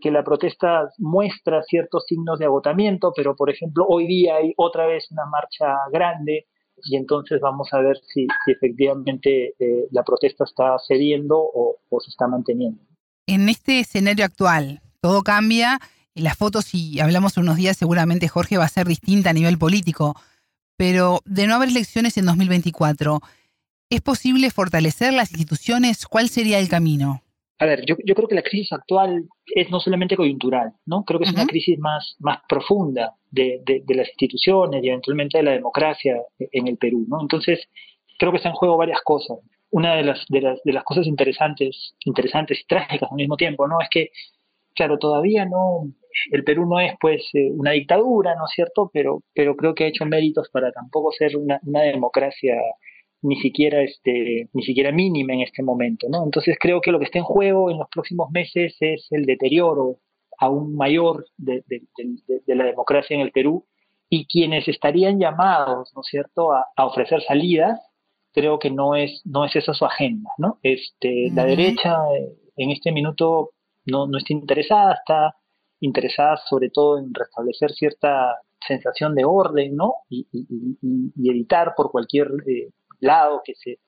que 0.00 0.10
la 0.10 0.24
protesta 0.24 0.88
muestra 0.98 1.62
ciertos 1.62 2.04
signos 2.06 2.38
de 2.38 2.46
agotamiento, 2.46 3.12
pero 3.14 3.36
por 3.36 3.50
ejemplo 3.50 3.84
hoy 3.86 4.06
día 4.06 4.36
hay 4.36 4.52
otra 4.56 4.86
vez 4.86 5.06
una 5.10 5.26
marcha 5.26 5.76
grande 5.92 6.46
y 6.84 6.96
entonces 6.96 7.40
vamos 7.40 7.68
a 7.72 7.80
ver 7.80 7.98
si, 8.08 8.26
efectivamente 8.46 9.54
eh, 9.58 9.86
la 9.90 10.02
protesta 10.02 10.44
está 10.44 10.76
cediendo 10.86 11.36
o, 11.38 11.78
se 12.00 12.08
está 12.08 12.26
manteniendo. 12.26 12.80
En 13.26 13.48
este 13.48 13.80
escenario 13.80 14.24
actual, 14.24 14.80
todo 15.00 15.22
cambia. 15.22 15.78
Las 16.14 16.38
fotos, 16.38 16.64
si 16.64 16.98
hablamos 17.00 17.36
unos 17.36 17.56
días, 17.56 17.76
seguramente 17.76 18.28
Jorge 18.28 18.56
va 18.56 18.64
a 18.64 18.68
ser 18.68 18.86
distinta 18.86 19.30
a 19.30 19.34
nivel 19.34 19.58
político. 19.58 20.16
Pero 20.80 21.20
de 21.26 21.46
no 21.46 21.56
haber 21.56 21.68
elecciones 21.68 22.16
en 22.16 22.24
2024, 22.24 23.20
¿es 23.90 24.00
posible 24.00 24.48
fortalecer 24.48 25.12
las 25.12 25.30
instituciones? 25.30 26.06
¿Cuál 26.06 26.30
sería 26.30 26.58
el 26.58 26.70
camino? 26.70 27.20
a 27.58 27.66
ver, 27.66 27.84
yo, 27.84 27.96
yo, 28.02 28.14
creo 28.14 28.26
que 28.26 28.34
la 28.34 28.42
crisis 28.42 28.72
actual 28.72 29.28
es 29.44 29.68
no 29.68 29.78
solamente 29.78 30.16
coyuntural, 30.16 30.72
¿no? 30.86 31.04
Creo 31.04 31.20
que 31.20 31.26
es 31.26 31.34
una 31.34 31.44
crisis 31.44 31.78
más, 31.78 32.16
más 32.18 32.38
profunda 32.48 33.12
de, 33.30 33.60
de, 33.62 33.94
las 33.94 34.08
instituciones 34.08 34.82
y 34.82 34.88
eventualmente 34.88 35.36
de 35.36 35.44
la 35.44 35.50
democracia 35.50 36.16
en 36.38 36.66
el 36.66 36.78
Perú, 36.78 37.04
¿no? 37.06 37.20
Entonces, 37.20 37.60
creo 38.18 38.32
que 38.32 38.38
está 38.38 38.48
en 38.48 38.54
juego 38.54 38.78
varias 38.78 39.02
cosas. 39.02 39.36
Una 39.68 39.96
de 39.96 40.04
las, 40.04 40.24
de 40.30 40.40
las, 40.40 40.62
de 40.64 40.72
las 40.72 40.84
cosas 40.84 41.06
interesantes, 41.06 41.94
interesantes 42.06 42.58
y 42.58 42.66
trágicas 42.66 43.10
al 43.10 43.16
mismo 43.18 43.36
tiempo, 43.36 43.68
¿no? 43.68 43.78
Es 43.82 43.90
que, 43.90 44.12
claro, 44.74 44.98
todavía 44.98 45.44
no, 45.44 45.92
el 46.32 46.44
Perú 46.44 46.66
no 46.66 46.80
es 46.80 46.94
pues 47.00 47.22
eh, 47.34 47.50
una 47.52 47.72
dictadura, 47.72 48.34
¿no 48.34 48.44
es 48.44 48.52
cierto? 48.54 48.90
Pero, 48.92 49.22
pero 49.34 49.56
creo 49.56 49.74
que 49.74 49.84
ha 49.84 49.88
hecho 49.88 50.06
méritos 50.06 50.48
para 50.50 50.72
tampoco 50.72 51.12
ser 51.12 51.36
una, 51.36 51.60
una 51.64 51.82
democracia 51.82 52.56
ni 53.22 53.36
siquiera 53.36 53.82
este 53.82 54.48
ni 54.52 54.62
siquiera 54.62 54.92
mínima 54.92 55.34
en 55.34 55.42
este 55.42 55.62
momento 55.62 56.06
no 56.08 56.24
entonces 56.24 56.56
creo 56.58 56.80
que 56.80 56.90
lo 56.90 56.98
que 56.98 57.04
está 57.04 57.18
en 57.18 57.24
juego 57.24 57.70
en 57.70 57.78
los 57.78 57.88
próximos 57.88 58.30
meses 58.30 58.76
es 58.80 59.06
el 59.10 59.26
deterioro 59.26 59.98
aún 60.38 60.74
mayor 60.74 61.26
de, 61.36 61.62
la 62.46 62.64
democracia 62.64 63.14
en 63.14 63.20
el 63.20 63.30
Perú 63.30 63.66
y 64.08 64.26
quienes 64.26 64.68
estarían 64.68 65.20
llamados 65.20 65.92
no 65.94 66.00
es 66.00 66.06
cierto 66.08 66.52
a, 66.52 66.64
ofrecer 66.78 67.22
salidas 67.22 67.78
creo 68.32 68.58
que 68.58 68.70
no 68.70 68.96
es 68.96 69.20
no 69.26 69.44
es 69.44 69.54
esa 69.54 69.74
su 69.74 69.84
agenda 69.84 70.30
no 70.38 70.58
este 70.62 71.30
la 71.34 71.44
derecha 71.44 71.98
eh, 72.16 72.32
en 72.56 72.70
este 72.70 72.90
minuto 72.90 73.50
no 73.84 74.06
no 74.06 74.16
está 74.16 74.32
interesada 74.32 74.94
está 74.94 75.34
interesada 75.80 76.36
sobre 76.48 76.70
todo 76.70 76.98
en 76.98 77.12
restablecer 77.12 77.72
cierta 77.72 78.36
sensación 78.66 79.14
de 79.14 79.24
orden, 79.24 79.74
¿no? 79.76 79.94
Y, 80.08 80.26
evitar 81.28 81.74
por 81.76 81.90
cualquier 81.90 82.28
eh, 82.46 82.70
lado, 83.00 83.42
que 83.44 83.54
se, 83.54 83.78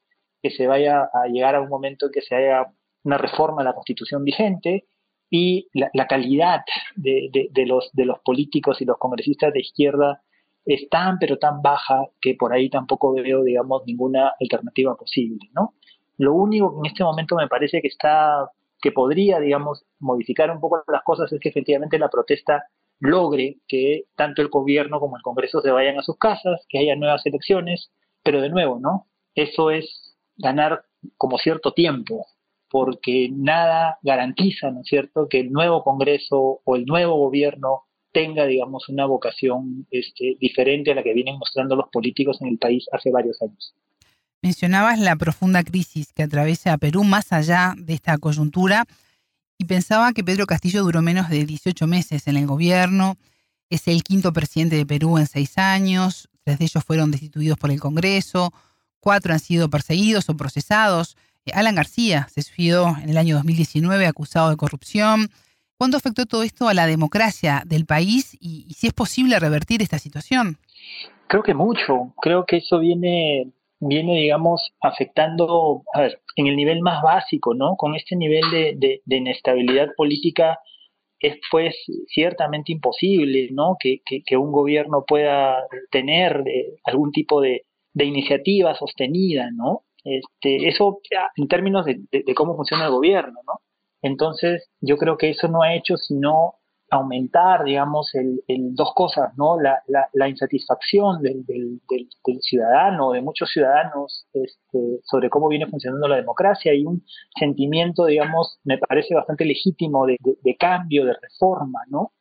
que 0.42 0.50
se 0.50 0.66
vaya 0.66 1.02
a 1.12 1.26
llegar 1.28 1.54
a 1.54 1.60
un 1.60 1.68
momento 1.68 2.06
en 2.06 2.12
que 2.12 2.22
se 2.22 2.34
haya 2.34 2.66
una 3.04 3.18
reforma 3.18 3.62
a 3.62 3.64
la 3.64 3.74
constitución 3.74 4.24
vigente 4.24 4.86
y 5.30 5.68
la, 5.72 6.06
calidad 6.06 6.60
de, 6.94 7.50
los, 7.66 7.90
de 7.92 8.04
los 8.04 8.18
políticos 8.20 8.80
y 8.80 8.84
los 8.84 8.98
congresistas 8.98 9.52
de 9.52 9.60
izquierda 9.60 10.22
es 10.64 10.88
tan 10.90 11.18
pero 11.18 11.38
tan 11.38 11.62
baja 11.62 12.06
que 12.20 12.34
por 12.34 12.52
ahí 12.52 12.68
tampoco 12.68 13.14
veo, 13.14 13.42
digamos, 13.42 13.82
ninguna 13.86 14.32
alternativa 14.38 14.94
posible, 14.94 15.48
¿no? 15.54 15.74
Lo 16.18 16.34
único 16.34 16.72
que 16.72 16.86
en 16.86 16.92
este 16.92 17.04
momento 17.04 17.34
me 17.36 17.48
parece 17.48 17.80
que 17.80 17.88
está, 17.88 18.50
que 18.82 18.92
podría, 18.92 19.38
digamos, 19.40 19.86
modificar 20.00 20.50
un 20.50 20.60
poco 20.60 20.82
las 20.88 21.04
cosas 21.04 21.32
es 21.32 21.40
que 21.40 21.48
efectivamente 21.48 21.98
la 21.98 22.10
protesta 22.10 22.64
logre 22.98 23.58
que 23.66 24.04
tanto 24.16 24.42
el 24.42 24.48
gobierno 24.48 25.00
como 25.00 25.16
el 25.16 25.22
Congreso 25.22 25.62
se 25.62 25.70
vayan 25.70 25.98
a 25.98 26.02
sus 26.02 26.18
casas, 26.18 26.66
que 26.68 26.78
haya 26.78 26.96
nuevas 26.96 27.24
elecciones, 27.24 27.92
pero 28.22 28.40
de 28.40 28.50
nuevo, 28.50 28.78
¿no? 28.80 29.06
Eso 29.34 29.70
es 29.70 30.16
ganar 30.36 30.84
como 31.16 31.38
cierto 31.38 31.72
tiempo, 31.72 32.26
porque 32.68 33.28
nada 33.32 33.98
garantiza, 34.02 34.70
¿no 34.70 34.80
es 34.80 34.88
cierto?, 34.88 35.28
que 35.28 35.40
el 35.40 35.52
nuevo 35.52 35.84
Congreso 35.84 36.60
o 36.64 36.76
el 36.76 36.84
nuevo 36.84 37.16
gobierno 37.16 37.84
tenga, 38.12 38.46
digamos, 38.46 38.88
una 38.88 39.06
vocación 39.06 39.86
este, 39.90 40.36
diferente 40.40 40.90
a 40.90 40.94
la 40.94 41.02
que 41.02 41.14
vienen 41.14 41.38
mostrando 41.38 41.76
los 41.76 41.88
políticos 41.90 42.42
en 42.42 42.48
el 42.48 42.58
país 42.58 42.86
hace 42.92 43.10
varios 43.10 43.40
años. 43.42 43.74
Mencionabas 44.42 44.98
la 44.98 45.14
profunda 45.14 45.62
crisis 45.62 46.12
que 46.12 46.24
atraviesa 46.24 46.76
Perú 46.76 47.04
más 47.04 47.32
allá 47.32 47.74
de 47.76 47.94
esta 47.94 48.18
coyuntura 48.18 48.86
y 49.56 49.66
pensaba 49.66 50.12
que 50.12 50.24
Pedro 50.24 50.46
Castillo 50.46 50.82
duró 50.82 51.00
menos 51.00 51.28
de 51.28 51.44
18 51.46 51.86
meses 51.86 52.26
en 52.26 52.36
el 52.36 52.46
gobierno, 52.48 53.16
es 53.70 53.86
el 53.88 54.02
quinto 54.02 54.32
presidente 54.32 54.76
de 54.76 54.84
Perú 54.84 55.16
en 55.16 55.26
seis 55.26 55.56
años, 55.58 56.28
tres 56.44 56.58
de 56.58 56.64
ellos 56.64 56.84
fueron 56.84 57.10
destituidos 57.10 57.56
por 57.56 57.70
el 57.70 57.80
Congreso, 57.80 58.52
cuatro 59.00 59.32
han 59.32 59.40
sido 59.40 59.70
perseguidos 59.70 60.28
o 60.28 60.36
procesados. 60.36 61.16
Alan 61.54 61.74
García 61.74 62.28
se 62.30 62.42
suicidó 62.42 62.96
en 63.02 63.10
el 63.10 63.18
año 63.18 63.36
2019 63.36 64.06
acusado 64.06 64.50
de 64.50 64.56
corrupción. 64.56 65.28
¿Cuánto 65.78 65.96
afectó 65.96 66.26
todo 66.26 66.42
esto 66.42 66.68
a 66.68 66.74
la 66.74 66.86
democracia 66.86 67.62
del 67.66 67.86
país 67.86 68.36
y, 68.40 68.72
si 68.76 68.86
es 68.86 68.92
posible 68.92 69.38
revertir 69.38 69.82
esta 69.82 69.98
situación? 69.98 70.58
Creo 71.28 71.42
que 71.42 71.54
mucho. 71.54 72.12
Creo 72.20 72.44
que 72.46 72.58
eso 72.58 72.78
viene, 72.78 73.52
viene 73.84 74.20
digamos, 74.20 74.72
afectando, 74.80 75.82
a 75.92 76.02
ver, 76.02 76.20
en 76.36 76.46
el 76.46 76.56
nivel 76.56 76.80
más 76.82 77.02
básico, 77.02 77.54
¿no? 77.54 77.76
Con 77.76 77.94
este 77.96 78.16
nivel 78.16 78.42
de, 78.50 79.02
inestabilidad 79.06 79.88
política 79.96 80.60
es 81.18 81.38
pues 81.50 81.74
ciertamente 82.06 82.72
imposible, 82.72 83.48
¿no? 83.52 83.76
Que, 83.80 84.00
un 84.36 84.52
gobierno 84.52 85.04
pueda 85.06 85.66
tener 85.90 86.44
eh, 86.46 86.76
algún 86.84 87.10
tipo 87.10 87.40
de, 87.40 87.64
iniciativa 87.94 88.74
sostenida, 88.74 89.50
¿no? 89.52 89.84
Este, 90.04 90.68
eso 90.68 91.00
en 91.36 91.48
términos 91.48 91.84
de, 91.84 92.00
cómo 92.34 92.56
funciona 92.56 92.86
el 92.86 92.92
gobierno, 92.92 93.40
¿no? 93.46 93.54
Entonces, 94.00 94.68
yo 94.80 94.96
creo 94.96 95.16
que 95.16 95.30
eso 95.30 95.48
no 95.48 95.62
ha 95.62 95.74
hecho 95.74 95.96
sino 95.96 96.54
aumentar, 96.92 97.64
digamos, 97.64 98.14
el, 98.14 98.42
dos 98.74 98.92
cosas, 98.94 99.32
¿no? 99.38 99.58
La, 99.58 99.82
la, 100.12 100.28
insatisfacción 100.28 101.22
del, 101.22 101.44
del, 101.46 101.80
del, 101.88 102.40
ciudadano, 102.42 103.12
de 103.12 103.22
muchos 103.22 103.50
ciudadanos, 103.50 104.26
este, 104.34 105.00
sobre 105.04 105.30
cómo 105.30 105.48
viene 105.48 105.66
funcionando 105.66 106.06
la 106.06 106.16
democracia 106.16 106.74
y 106.74 106.84
un 106.84 107.02
sentimiento, 107.38 108.04
digamos, 108.04 108.58
me 108.64 108.76
parece 108.76 109.14
bastante 109.14 109.46
legítimo 109.46 110.04
de, 110.06 110.18
de, 110.20 110.56
cambio, 110.56 111.06
de 111.06 111.14
reforma, 111.14 111.80
¿no? 111.88 112.12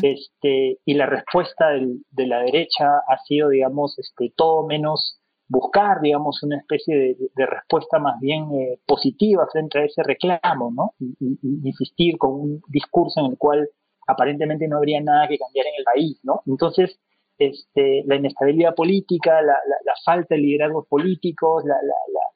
este, 0.00 0.78
y 0.86 0.94
la 0.94 1.04
respuesta 1.04 1.66
de 1.68 2.26
la 2.26 2.38
derecha 2.40 2.86
ha 3.06 3.18
sido, 3.26 3.50
digamos, 3.50 3.98
este, 3.98 4.32
todo 4.34 4.66
menos 4.66 5.20
buscar, 5.48 6.00
digamos, 6.00 6.42
una 6.42 6.56
especie 6.56 6.96
de, 6.96 7.46
respuesta 7.46 7.98
más 7.98 8.18
bien 8.18 8.44
eh, 8.54 8.80
positiva 8.86 9.46
frente 9.52 9.78
a 9.78 9.84
ese 9.84 10.02
reclamo, 10.02 10.72
¿no? 10.74 10.94
Y, 10.98 11.38
insistir 11.68 12.16
con 12.16 12.32
un 12.32 12.62
discurso 12.68 13.20
en 13.20 13.32
el 13.32 13.36
cual 13.36 13.68
aparentemente 14.06 14.68
no 14.68 14.76
habría 14.76 15.00
nada 15.00 15.28
que 15.28 15.38
cambiar 15.38 15.66
en 15.66 15.74
el 15.78 15.84
país, 15.84 16.20
¿no? 16.22 16.42
Entonces, 16.46 16.98
este, 17.38 18.02
la 18.06 18.16
inestabilidad 18.16 18.74
política, 18.74 19.42
la, 19.42 19.56
falta 20.04 20.34
de 20.34 20.40
liderazgos 20.40 20.86
políticos, 20.88 21.64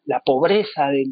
la, 0.04 0.20
pobreza 0.24 0.88
de, 0.88 1.06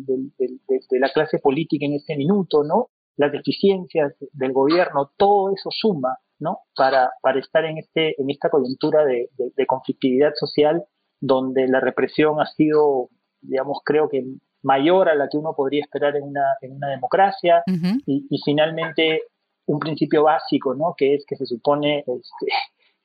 la 0.98 1.10
clase 1.10 1.38
política 1.38 1.86
en 1.86 1.94
este 1.94 2.16
minuto, 2.16 2.64
¿no? 2.64 2.88
Las 3.16 3.32
deficiencias 3.32 4.14
del 4.32 4.52
gobierno, 4.52 5.12
todo 5.16 5.52
eso 5.54 5.70
suma, 5.70 6.18
¿no? 6.38 6.60
Para, 6.74 7.12
para 7.22 7.38
estar 7.38 7.64
en, 7.64 7.78
este, 7.78 8.20
en 8.20 8.30
esta 8.30 8.50
coyuntura 8.50 9.04
de 9.04 9.66
conflictividad 9.66 10.32
social 10.34 10.84
donde 11.20 11.66
la 11.68 11.80
represión 11.80 12.40
ha 12.40 12.46
sido, 12.46 13.10
digamos, 13.40 13.78
creo 13.84 14.08
que 14.08 14.24
mayor 14.62 15.08
a 15.08 15.14
la 15.14 15.28
que 15.28 15.36
uno 15.36 15.54
podría 15.56 15.82
esperar 15.82 16.16
en 16.16 16.24
una, 16.24 16.44
en 16.60 16.76
una 16.76 16.88
democracia, 16.88 17.62
y, 18.06 18.40
finalmente 18.44 19.22
un 19.68 19.78
principio 19.78 20.24
básico, 20.24 20.74
¿no? 20.74 20.94
que 20.96 21.14
es 21.14 21.24
que 21.26 21.36
se 21.36 21.46
supone 21.46 22.00
este, 22.00 22.46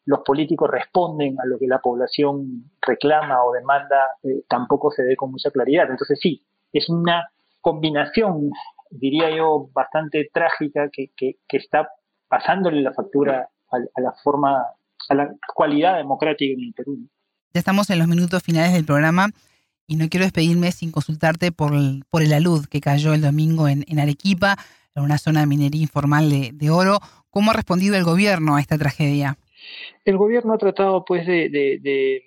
los 0.06 0.19
políticos 0.26 0.69
responden 0.69 1.39
a 1.39 1.45
lo 1.45 1.58
que 1.60 1.67
la 1.67 1.80
población 1.80 2.71
reclama 2.82 3.43
o 3.43 3.54
demanda, 3.54 4.08
eh, 4.23 4.43
tampoco 4.49 4.91
se 4.91 5.04
ve 5.04 5.15
con 5.15 5.32
mucha 5.32 5.52
claridad. 5.52 5.89
Entonces 5.89 6.19
sí, 6.21 6.43
es 6.71 6.89
una 6.89 7.30
combinación, 7.62 8.52
diría 8.89 9.34
yo, 9.36 9.69
bastante 9.73 10.30
trágica 10.34 10.89
que, 10.91 11.12
que, 11.15 11.38
está 11.58 11.88
pasándole 12.28 12.82
la 12.82 12.93
factura 12.93 13.49
a, 13.71 13.78
a, 13.78 14.02
la 14.02 14.13
forma, 14.23 14.65
a 15.10 15.15
la 15.15 15.34
cualidad 15.54 15.97
democrática 15.97 16.54
en 16.54 16.67
el 16.67 16.73
Perú. 16.73 16.97
Ya 17.54 17.60
estamos 17.60 17.89
en 17.89 17.99
los 17.99 18.08
minutos 18.08 18.41
finales 18.43 18.73
del 18.73 18.86
programa 18.86 19.30
y 19.88 19.95
no 19.95 20.10
quiero 20.10 20.26
despedirme 20.26 20.71
sin 20.71 20.91
consultarte 20.91 21.52
por 21.52 21.73
el, 21.73 22.04
por 22.10 22.23
el 22.23 22.34
alud 22.34 22.65
que 22.65 22.82
cayó 22.82 23.13
el 23.13 23.21
domingo 23.21 23.67
en, 23.67 23.99
Arequipa, 23.99 24.58
en 24.96 25.04
una 25.04 25.18
zona 25.18 25.42
de 25.42 25.48
minería 25.48 25.82
informal 25.82 26.30
de, 26.30 26.70
oro. 26.70 27.00
¿Cómo 27.30 27.52
ha 27.52 27.54
respondido 27.54 27.96
el 27.96 28.04
gobierno 28.04 28.56
a 28.56 28.62
esta 28.62 28.78
tragedia? 28.78 29.38
El 30.06 30.18
gobierno 30.18 30.54
ha 30.54 30.58
tratado, 30.58 31.04
pues, 31.06 31.26
de, 31.26 32.24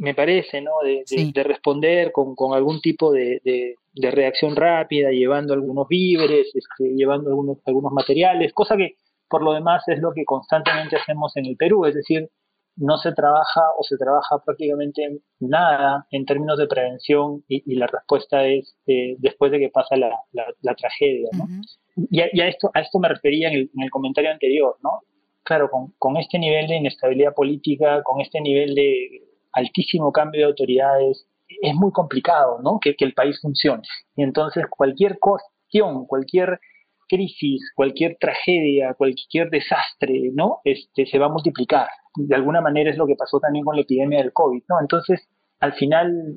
me 0.00 0.14
parece, 0.14 0.60
¿no? 0.60 0.72
De, 0.82 1.44
responder 1.44 2.12
con, 2.12 2.34
algún 2.54 2.80
tipo 2.80 3.12
de, 3.12 3.76
reacción 3.94 4.56
rápida, 4.56 5.10
llevando 5.10 5.54
algunos 5.54 5.86
víveres, 5.88 6.48
este, 6.54 6.94
llevando 6.94 7.30
algunos, 7.30 7.58
algunos 7.64 7.92
materiales, 7.92 8.52
cosa 8.52 8.76
que 8.76 8.96
por 9.28 9.42
lo 9.42 9.52
demás 9.52 9.82
es 9.88 9.98
lo 10.00 10.12
que 10.12 10.24
constantemente 10.24 10.96
hacemos 10.96 11.36
en 11.36 11.46
el 11.46 11.56
Perú, 11.56 11.84
es 11.86 11.94
decir, 11.94 12.28
no 12.76 12.98
se 12.98 13.12
trabaja 13.12 13.62
o 13.78 13.82
se 13.82 13.96
trabaja 13.96 14.38
prácticamente 14.44 15.20
nada 15.40 16.06
en 16.10 16.26
términos 16.26 16.58
de 16.58 16.66
prevención 16.66 17.42
y, 17.48 17.74
la 17.74 17.86
respuesta 17.86 18.44
es 18.44 18.76
eh, 18.86 19.16
después 19.18 19.50
de 19.50 19.58
que 19.58 19.70
pasa 19.70 19.96
la, 19.96 20.74
tragedia. 20.76 21.28
¿no? 21.32 21.46
y, 22.10 22.20
a, 22.20 22.48
esto, 22.48 22.70
a 22.74 22.80
esto 22.80 22.98
me 22.98 23.08
refería 23.08 23.48
en 23.48 23.70
el, 23.74 23.90
comentario 23.90 24.30
anterior. 24.30 24.76
¿no? 24.82 25.00
Claro, 25.42 25.70
con, 25.98 26.16
este 26.16 26.38
nivel 26.38 26.66
de 26.68 26.76
inestabilidad 26.76 27.34
política, 27.34 28.02
con 28.02 28.20
este 28.20 28.40
nivel 28.40 28.74
de 28.74 29.22
altísimo 29.52 30.12
cambio 30.12 30.42
de 30.42 30.46
autoridades, 30.48 31.26
es 31.62 31.74
muy 31.74 31.92
complicado 31.92 32.60
¿no? 32.62 32.78
que, 32.80 32.94
que 32.94 33.04
el 33.04 33.14
país 33.14 33.40
funcione. 33.40 33.82
Y 34.16 34.22
entonces 34.22 34.64
cualquier 34.68 35.18
cuestión, 35.18 36.06
cualquier 36.06 36.60
crisis, 37.08 37.72
cualquier 37.74 38.16
tragedia, 38.20 38.94
cualquier 38.94 39.50
desastre, 39.50 40.30
¿no? 40.32 40.60
Este, 40.64 41.06
se 41.06 41.18
va 41.18 41.26
a 41.26 41.30
multiplicar. 41.30 41.88
De 42.16 42.34
alguna 42.34 42.60
manera 42.60 42.90
es 42.90 42.96
lo 42.96 43.06
que 43.06 43.16
pasó 43.16 43.40
también 43.40 43.64
con 43.64 43.76
la 43.76 43.82
epidemia 43.82 44.18
del 44.18 44.32
COVID, 44.32 44.62
¿no? 44.68 44.80
Entonces, 44.80 45.28
al 45.60 45.74
final, 45.74 46.36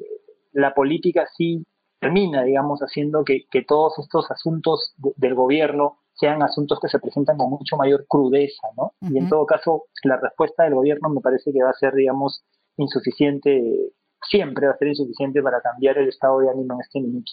la 0.53 0.73
política 0.73 1.27
sí 1.35 1.65
termina, 1.99 2.43
digamos, 2.43 2.79
haciendo 2.79 3.23
que, 3.23 3.45
todos 3.67 3.99
estos 3.99 4.29
asuntos 4.31 4.93
del 5.17 5.35
gobierno 5.35 5.99
sean 6.13 6.41
asuntos 6.41 6.79
que 6.81 6.89
se 6.89 6.99
presentan 6.99 7.37
con 7.37 7.49
mucho 7.49 7.77
mayor 7.77 8.05
crudeza, 8.07 8.67
¿no? 8.77 8.93
Y 9.01 9.17
en 9.17 9.29
todo 9.29 9.45
caso, 9.45 9.83
la 10.03 10.17
respuesta 10.17 10.63
del 10.63 10.75
gobierno 10.75 11.09
me 11.09 11.21
parece 11.21 11.51
que 11.51 11.63
va 11.63 11.69
a 11.69 11.79
ser, 11.79 11.93
digamos, 11.93 12.43
insuficiente, 12.77 13.91
siempre 14.29 14.67
va 14.67 14.73
a 14.73 14.77
ser 14.77 14.89
insuficiente 14.89 15.41
para 15.41 15.61
cambiar 15.61 15.97
el 15.97 16.09
estado 16.09 16.39
de 16.39 16.49
ánimo 16.49 16.73
en 16.75 16.81
este 16.81 17.01
minuto. 17.01 17.31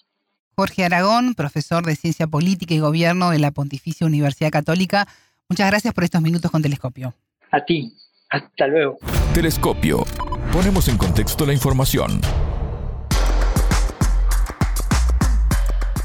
Jorge 0.58 0.86
Aragón, 0.86 1.34
profesor 1.34 1.84
de 1.84 1.96
Ciencia 1.96 2.26
Política 2.26 2.72
y 2.72 2.78
Gobierno 2.78 3.28
de 3.28 3.38
la 3.38 3.50
Pontificia 3.50 4.06
Universidad 4.06 4.50
Católica. 4.50 5.06
Muchas 5.50 5.68
gracias 5.68 5.92
por 5.92 6.02
estos 6.02 6.22
minutos 6.22 6.50
con 6.50 6.62
Telescopio. 6.62 7.14
A 7.52 7.62
ti. 7.62 7.94
Hasta 8.30 8.66
luego. 8.66 8.96
Telescopio. 9.34 10.06
Ponemos 10.50 10.88
en 10.88 10.96
contexto 10.96 11.44
la 11.44 11.52
información. 11.52 12.22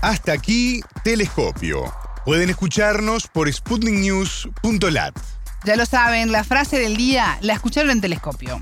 Hasta 0.01 0.33
aquí, 0.33 0.81
Telescopio. 1.05 1.85
Pueden 2.25 2.49
escucharnos 2.49 3.27
por 3.27 3.51
sputniknews.lat. 3.51 5.17
Ya 5.63 5.77
lo 5.77 5.85
saben, 5.85 6.33
la 6.33 6.43
frase 6.43 6.77
del 6.77 6.97
día 6.97 7.37
la 7.41 7.53
escucharon 7.53 7.91
en 7.91 8.01
Telescopio. 8.01 8.61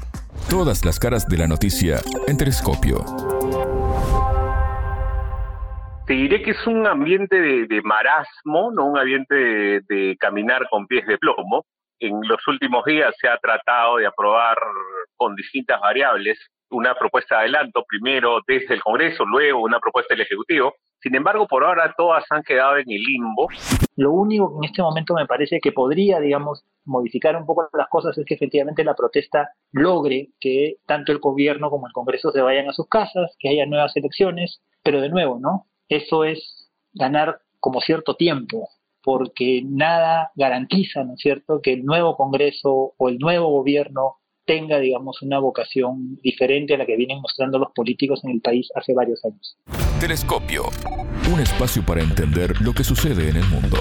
Todas 0.49 0.85
las 0.85 0.99
caras 0.99 1.27
de 1.27 1.37
la 1.37 1.47
noticia 1.47 1.99
en 2.27 2.37
Telescopio 2.37 3.28
te 6.09 6.15
diré 6.15 6.41
que 6.41 6.51
es 6.51 6.65
un 6.65 6.87
ambiente 6.87 7.39
de, 7.39 7.81
marasmo, 7.83 8.71
no 8.71 8.87
un 8.87 8.97
ambiente 8.97 9.35
de, 9.35 10.17
caminar 10.19 10.67
con 10.67 10.87
pies 10.87 11.05
de 11.05 11.19
plomo. 11.19 11.67
En 11.99 12.19
los 12.27 12.47
últimos 12.47 12.83
días 12.85 13.13
se 13.21 13.27
ha 13.27 13.37
tratado 13.37 13.97
de 13.97 14.07
aprobar 14.07 14.57
con 15.15 15.35
distintas 15.35 15.79
variables 15.79 16.39
una 16.71 16.95
propuesta 16.95 17.35
de 17.35 17.41
adelanto, 17.41 17.85
primero 17.87 18.39
desde 18.47 18.73
el 18.73 18.81
Congreso, 18.81 19.23
luego 19.23 19.61
una 19.61 19.79
propuesta 19.79 20.15
del 20.15 20.21
Ejecutivo, 20.21 20.73
Sin 20.99 21.13
embargo, 21.13 21.47
por 21.47 21.63
ahora 21.63 21.93
todas 21.95 22.23
han 22.31 22.41
quedado 22.41 22.77
en 22.77 22.89
el 22.89 23.01
limbo. 23.03 23.47
Lo 23.95 24.11
único 24.11 24.49
que 24.49 24.65
en 24.65 24.71
este 24.71 24.81
momento 24.81 25.13
me 25.13 25.27
parece 25.27 25.59
que 25.61 25.71
podría, 25.71 26.19
digamos, 26.19 26.65
modificar 26.85 27.35
un 27.35 27.45
poco 27.45 27.69
las 27.71 27.87
cosas 27.87 28.17
es 28.17 28.25
que 28.25 28.33
efectivamente 28.33 28.83
la 28.83 28.95
protesta 28.95 29.49
logre 29.71 30.29
que 30.39 30.77
tanto 30.87 31.11
el 31.11 31.19
gobierno 31.19 31.69
como 31.69 31.85
el 31.85 31.93
Congreso 31.93 32.31
se 32.31 32.41
vayan 32.41 32.67
a 32.67 32.73
sus 32.73 32.89
casas, 32.89 33.35
que 33.37 33.49
haya 33.49 33.67
nuevas 33.67 33.95
elecciones, 33.95 34.63
pero 34.81 35.01
de 35.01 35.09
nuevo, 35.09 35.37
¿no? 35.39 35.67
Eso 35.89 36.23
es 36.23 36.69
ganar 36.93 37.41
como 37.59 37.81
cierto 37.81 38.15
tiempo, 38.15 38.69
porque 39.03 39.63
nada 39.65 40.31
garantiza, 40.35 41.03
¿no 41.03 41.15
es 41.15 41.19
cierto?, 41.19 41.61
que 41.61 41.73
el 41.73 41.83
nuevo 41.83 42.15
Congreso 42.15 42.93
o 42.95 43.09
el 43.09 43.17
nuevo 43.17 43.49
gobierno 43.49 44.17
tenga, 44.45 44.79
digamos, 44.79 45.21
una 45.23 45.39
vocación 45.39 46.17
diferente 46.23 46.75
a 46.75 46.77
la 46.77 46.85
que 46.85 46.95
vienen 46.95 47.21
mostrando 47.21 47.57
los 47.59 47.71
políticos 47.73 48.23
en 48.23 48.31
el 48.31 48.41
país 48.41 48.67
hace 48.75 48.93
varios 48.93 49.23
años. 49.25 49.57
Telescopio, 49.99 50.63
un 51.33 51.39
espacio 51.39 51.83
para 51.85 52.01
entender 52.01 52.59
lo 52.61 52.73
que 52.73 52.83
sucede 52.83 53.29
en 53.29 53.37
el 53.37 53.45
mundo. 53.45 53.77